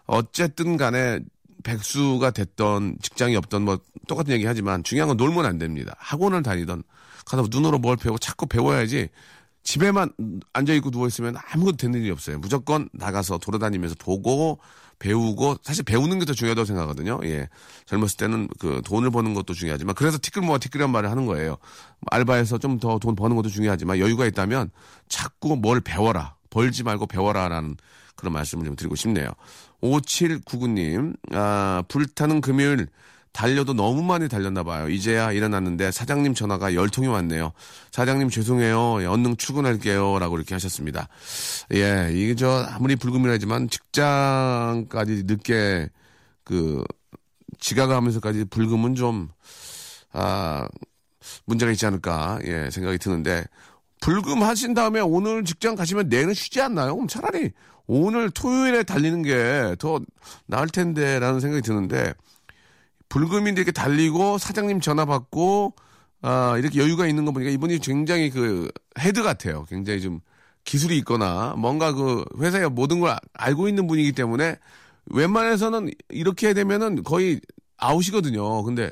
어쨌든 0.06 0.78
간에 0.78 1.20
백수가 1.63 2.32
됐던 2.32 2.98
직장이 3.02 3.36
없던 3.36 3.63
뭐 3.63 3.80
똑같은 4.08 4.34
얘기 4.34 4.46
하지만 4.46 4.84
중요한 4.84 5.10
건 5.10 5.17
놀면 5.17 5.46
안 5.46 5.58
됩니다. 5.58 5.96
학원을 6.00 6.43
다니던 6.43 6.84
가서 7.26 7.46
눈으로 7.50 7.78
뭘 7.80 7.98
배우고 7.98 8.20
자꾸 8.20 8.46
배워야지 8.46 9.10
집에만 9.67 10.13
앉아있고 10.53 10.91
누워있으면 10.91 11.36
아무것도 11.51 11.75
되는 11.75 11.99
일이 11.99 12.10
없어요. 12.10 12.39
무조건 12.39 12.88
나가서 12.93 13.38
돌아다니면서 13.39 13.95
보고 13.99 14.60
배우고 14.99 15.58
사실 15.62 15.84
배우는 15.84 16.19
게 16.19 16.25
더 16.25 16.32
중요하다고 16.34 16.65
생각하거든요. 16.65 17.19
예. 17.25 17.49
젊었을 17.86 18.15
때는 18.15 18.47
그 18.60 18.82
돈을 18.86 19.12
버는 19.12 19.34
것도 19.34 19.53
중요하지만 19.53 19.93
그래서 19.95 20.17
티끌모아 20.21 20.60
티끌이란 20.60 20.89
말을 20.89 21.12
하는 21.12 21.25
거예요. 21.25 21.58
알바해서 22.10 22.60
좀 22.60 22.80
더 22.80 22.97
돈 22.97 23.13
버는 23.15 23.36
것도 23.36 23.49
중요하지만 23.49 23.99
여유가 23.99 24.25
있다면 24.25 24.71
자꾸 25.10 25.58
뭘 25.58 25.82
배워라. 25.82 26.36
벌지 26.49 26.84
말고 26.84 27.08
배워라 27.08 27.49
라는 27.49 27.75
그런 28.15 28.32
말씀을 28.34 28.63
좀 28.63 28.77
드리고 28.77 28.95
싶네요. 28.95 29.27
5799님, 29.82 31.15
아, 31.34 31.84
불타는 31.89 32.39
금요일 32.39 32.88
달려도 33.38 33.73
너무 33.73 34.02
많이 34.02 34.28
달렸나 34.28 34.63
봐요. 34.63 34.89
이제야 34.89 35.32
일어났는데 35.32 35.91
사장님 35.91 36.34
전화가 36.34 36.73
열 36.73 36.89
통이 36.89 37.06
왔네요. 37.08 37.52
사장님 37.91 38.32
죄송해요. 38.32 39.04
예, 39.04 39.06
얼른 39.06 39.38
출근할게요. 39.38 40.17
라고 40.17 40.38
이렇게 40.38 40.56
하셨습니다. 40.56 41.08
예, 41.76 42.10
이게 42.12 42.34
저 42.34 42.65
아무리 42.67 42.95
불금이라지만 42.95 43.69
직장까지 43.69 45.26
늦게 45.28 45.88
그 46.43 46.84
지각하면서까지 47.60 48.45
불금은 48.45 48.95
좀 48.95 49.30
아, 50.13 50.67
문제가 51.45 51.71
있지 51.71 51.86
않을까 51.86 52.39
예, 52.43 52.71
생각이 52.71 52.97
드는데 52.97 53.43
불금 54.02 54.41
하신 54.41 54.73
다음에 54.73 55.00
오늘 55.00 55.45
직장 55.45 55.76
가시면 55.76 56.10
내일은 56.10 56.34
쉬지 56.34 56.60
않나요? 56.60 56.95
그럼 56.95 57.08
차라리 57.08 57.52
오늘 57.86 58.32
토요일에 58.32 58.82
달리는 58.82 59.21
게 59.21 59.76
더 59.78 60.00
나을 60.47 60.67
텐데 60.69 61.19
라는 61.19 61.39
생각이 61.39 61.62
드는데 61.62 62.15
불금인데 63.10 63.62
이렇게 63.62 63.72
달리고 63.72 64.38
사장님 64.38 64.82
전화 64.82 65.06
받고 65.06 65.74
아 66.22 66.56
이렇게 66.58 66.80
여유가 66.80 67.08
있는 67.08 67.26
거 67.26 67.32
보니까 67.32 67.52
이분이 67.52 67.80
굉장히 67.80 68.30
그 68.30 68.70
헤드 69.00 69.24
같아요. 69.24 69.65
굉장히 69.70 70.02
좀 70.02 70.20
기술이 70.63 70.98
있거나 71.00 71.54
뭔가 71.58 71.93
그 71.93 72.26
회사의 72.39 72.70
모든 72.70 73.00
걸 73.00 73.12
아- 73.12 73.20
알고 73.34 73.67
있는 73.70 73.88
분이기 73.88 74.12
때문에 74.12 74.58
웬만해서는 75.06 75.91
이렇게 76.10 76.54
되면은 76.54 77.04
거의 77.04 77.39
아웃이거든요. 77.78 78.63
근데 78.63 78.91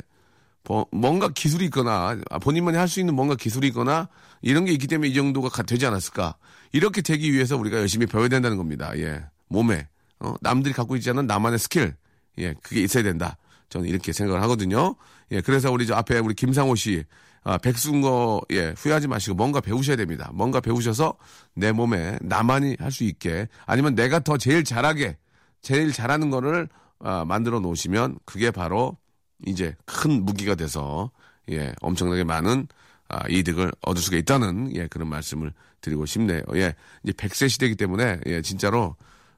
뭐- 0.64 0.88
뭔가 0.92 1.28
기술이 1.30 1.66
있거나 1.66 2.18
아, 2.30 2.40
본인만이 2.40 2.78
할 2.78 2.88
수 2.88 3.00
있는 3.00 3.14
뭔가 3.16 3.36
기술이 3.36 3.68
있거나 3.68 4.08
이런 4.42 4.66
게 4.66 4.72
있기 4.72 4.88
때문에 4.88 5.10
이 5.10 5.14
정도가 5.14 5.50
가- 5.50 5.64
되지 5.64 5.86
않았을까. 5.86 6.36
이렇게 6.72 7.02
되기 7.02 7.34
위해서 7.34 7.58
우리가 7.58 7.78
열심히 7.78 8.06
배워야 8.06 8.30
된다는 8.30 8.58
겁니다. 8.58 8.92
예. 8.98 9.24
몸에. 9.50 9.88
어, 10.20 10.34
남들이 10.42 10.74
갖고 10.74 10.96
있지 10.96 11.10
않은 11.10 11.28
나만의 11.28 11.60
스킬. 11.60 11.96
예. 12.38 12.54
그게 12.64 12.82
있어야 12.82 13.04
된다. 13.04 13.38
저는 13.70 13.88
이렇게 13.90 14.14
생각을 14.14 14.42
하거든요. 14.44 14.96
예. 15.32 15.42
그래서 15.42 15.72
우리 15.72 15.86
저 15.88 15.96
앞에 15.96 16.20
우리 16.20 16.34
김상호 16.34 16.76
씨. 16.76 17.04
아, 17.48 17.60
백수인 17.60 18.02
거, 18.02 18.42
예, 18.52 18.74
후회하지 18.76 19.08
마시고 19.08 19.36
뭔가 19.36 19.62
배우셔야 19.62 19.96
됩니다. 19.96 20.32
뭔가 20.34 20.60
배우셔서 20.60 21.14
내 21.54 21.72
몸에 21.72 22.18
나만이 22.22 22.78
할 22.80 22.92
수 22.92 23.04
있게 23.04 23.48
아니면 23.68 23.94
내가 23.94 24.20
더 24.20 24.36
제일 24.38 24.64
잘하게, 24.64 25.18
제일 25.62 25.92
잘하는 25.94 26.32
거를 26.32 26.68
아, 27.00 27.24
만들어 27.26 27.60
놓으시면 27.60 28.18
그게 28.26 28.50
바로 28.50 28.98
이제 29.46 29.76
큰 29.86 30.26
무기가 30.26 30.56
돼서 30.56 31.12
예 31.52 31.72
엄청나게 31.82 32.24
많은 32.24 32.68
아, 33.10 33.20
이득을 33.30 33.72
얻을 33.82 34.02
수가 34.02 34.18
있다는 34.18 34.76
예 34.76 34.88
그런 34.88 35.08
말씀을 35.10 35.54
드리고 35.82 36.08
싶네요. 36.08 36.42
예 36.56 36.74
이제 37.04 37.14
100세 37.14 37.48
시대이기 37.50 37.76
때문에 37.76 38.22
예 38.26 38.42
진짜로 38.42 38.96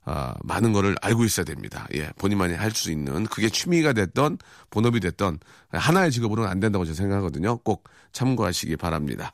아, 0.09 0.33
많은 0.41 0.71
거를 0.71 0.95
알고 1.01 1.25
있어야 1.25 1.43
됩니다. 1.43 1.85
예 1.93 2.09
본인만이 2.17 2.53
할 2.53 2.71
수 2.71 2.91
있는 2.91 3.25
그게 3.25 3.49
취미가 3.49 3.91
됐던 3.91 4.37
본업이 4.69 5.01
됐던 5.01 5.39
하나의 5.69 6.11
직업으로는 6.11 6.49
안 6.49 6.61
된다고 6.61 6.85
저는 6.85 6.95
생각하거든요. 6.95 7.57
꼭 7.57 7.83
참고하시기 8.13 8.77
바랍니다. 8.77 9.33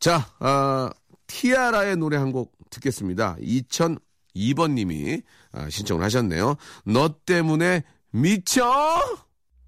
자, 0.00 0.26
아, 0.40 0.90
티아라의 1.28 1.96
노래 1.98 2.16
한 2.16 2.32
곡 2.32 2.52
듣겠습니다. 2.70 3.36
2002번 3.40 4.72
님이 4.72 5.22
아, 5.52 5.68
신청을 5.70 6.02
하셨네요. 6.04 6.56
너 6.86 7.14
때문에 7.24 7.84
미쳐! 8.10 8.64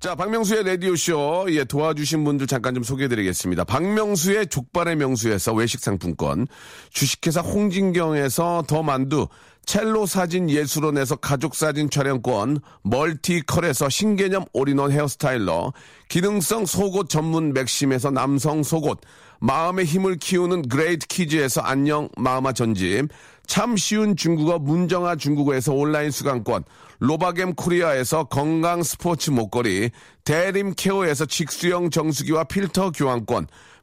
자, 0.01 0.14
박명수의 0.14 0.64
라디오쇼, 0.64 1.47
예, 1.51 1.64
도와주신 1.64 2.25
분들 2.25 2.47
잠깐 2.47 2.75
좀 2.75 2.83
소개해드리겠습니다. 2.83 3.64
박명수의 3.64 4.49
족발의 4.49 4.97
명수에서 4.97 5.55
외식 5.55 5.81
상품권, 5.81 6.47
주식회사 6.90 7.40
홍진경에서 7.40 8.64
더 8.68 8.83
만두, 8.83 9.29
첼로 9.66 10.07
사진 10.07 10.50
예술원에서 10.50 11.16
가족 11.16 11.55
사진 11.55 11.88
촬영권, 11.90 12.61
멀티컬에서 12.83 13.88
신개념 13.88 14.44
all-in-one 14.53 14.92
hair 14.92 15.22
styler, 15.22 15.73
기능성 16.09 16.66
속옷 16.66 17.09
전문 17.09 17.53
맥심에서 17.53 18.11
남성 18.11 18.62
속옷, 18.62 19.00
마음의 19.40 19.85
힘을 19.85 20.16
키우는 20.16 20.68
그레이트 20.68 21.07
키즈에서 21.07 21.61
안녕 21.61 22.09
마음아 22.16 22.53
전집, 22.53 23.09
참 23.46 23.77
쉬운 23.77 24.16
중국어 24.16 24.59
문정아 24.59 25.16
중국어에서 25.16 25.72
온라인 25.72 26.11
수강권, 26.11 26.64
로바겜 27.00 27.55
코리아에서 27.55 28.24
건강 28.24 28.83
스포츠 28.83 29.31
목걸이, 29.31 29.90
대림 30.24 30.74
케어에서 30.77 31.27
직수형 31.27 31.90
정수기와 31.90 32.44
필터 32.44 32.92
교환권, 32.92 33.46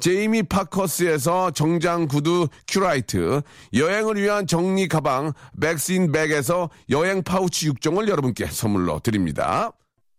제이미 0.00 0.42
파커스에서 0.42 1.52
정장 1.52 2.08
구두 2.08 2.48
큐라이트, 2.68 3.42
여행을 3.74 4.16
위한 4.16 4.46
정리 4.46 4.88
가방 4.88 5.32
백스인 5.60 6.12
백에서 6.12 6.70
여행 6.90 7.22
파우치 7.22 7.70
6종을 7.70 8.08
여러분께 8.08 8.46
선물로 8.46 9.00
드립니다. 9.00 9.72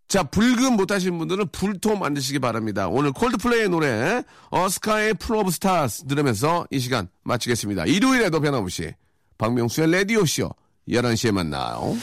자, 0.07 0.23
불금 0.23 0.75
못하신 0.75 1.17
분들은 1.17 1.47
불토 1.51 1.97
만드시기 1.97 2.39
바랍니다. 2.39 2.88
오늘 2.88 3.11
콜드플레이의 3.11 3.69
노래, 3.69 4.23
A 4.49 4.66
Sky 4.66 5.15
Full 5.15 5.38
of 5.38 5.51
Stars 5.51 6.05
들으면서 6.05 6.67
이 6.69 6.79
시간 6.79 7.07
마치겠습니다. 7.23 7.85
일요일에도 7.85 8.39
변함없이 8.39 8.93
박명수의 9.38 9.91
라디오쇼 9.91 10.51
11시에 10.88 11.31
만나요. 11.31 11.95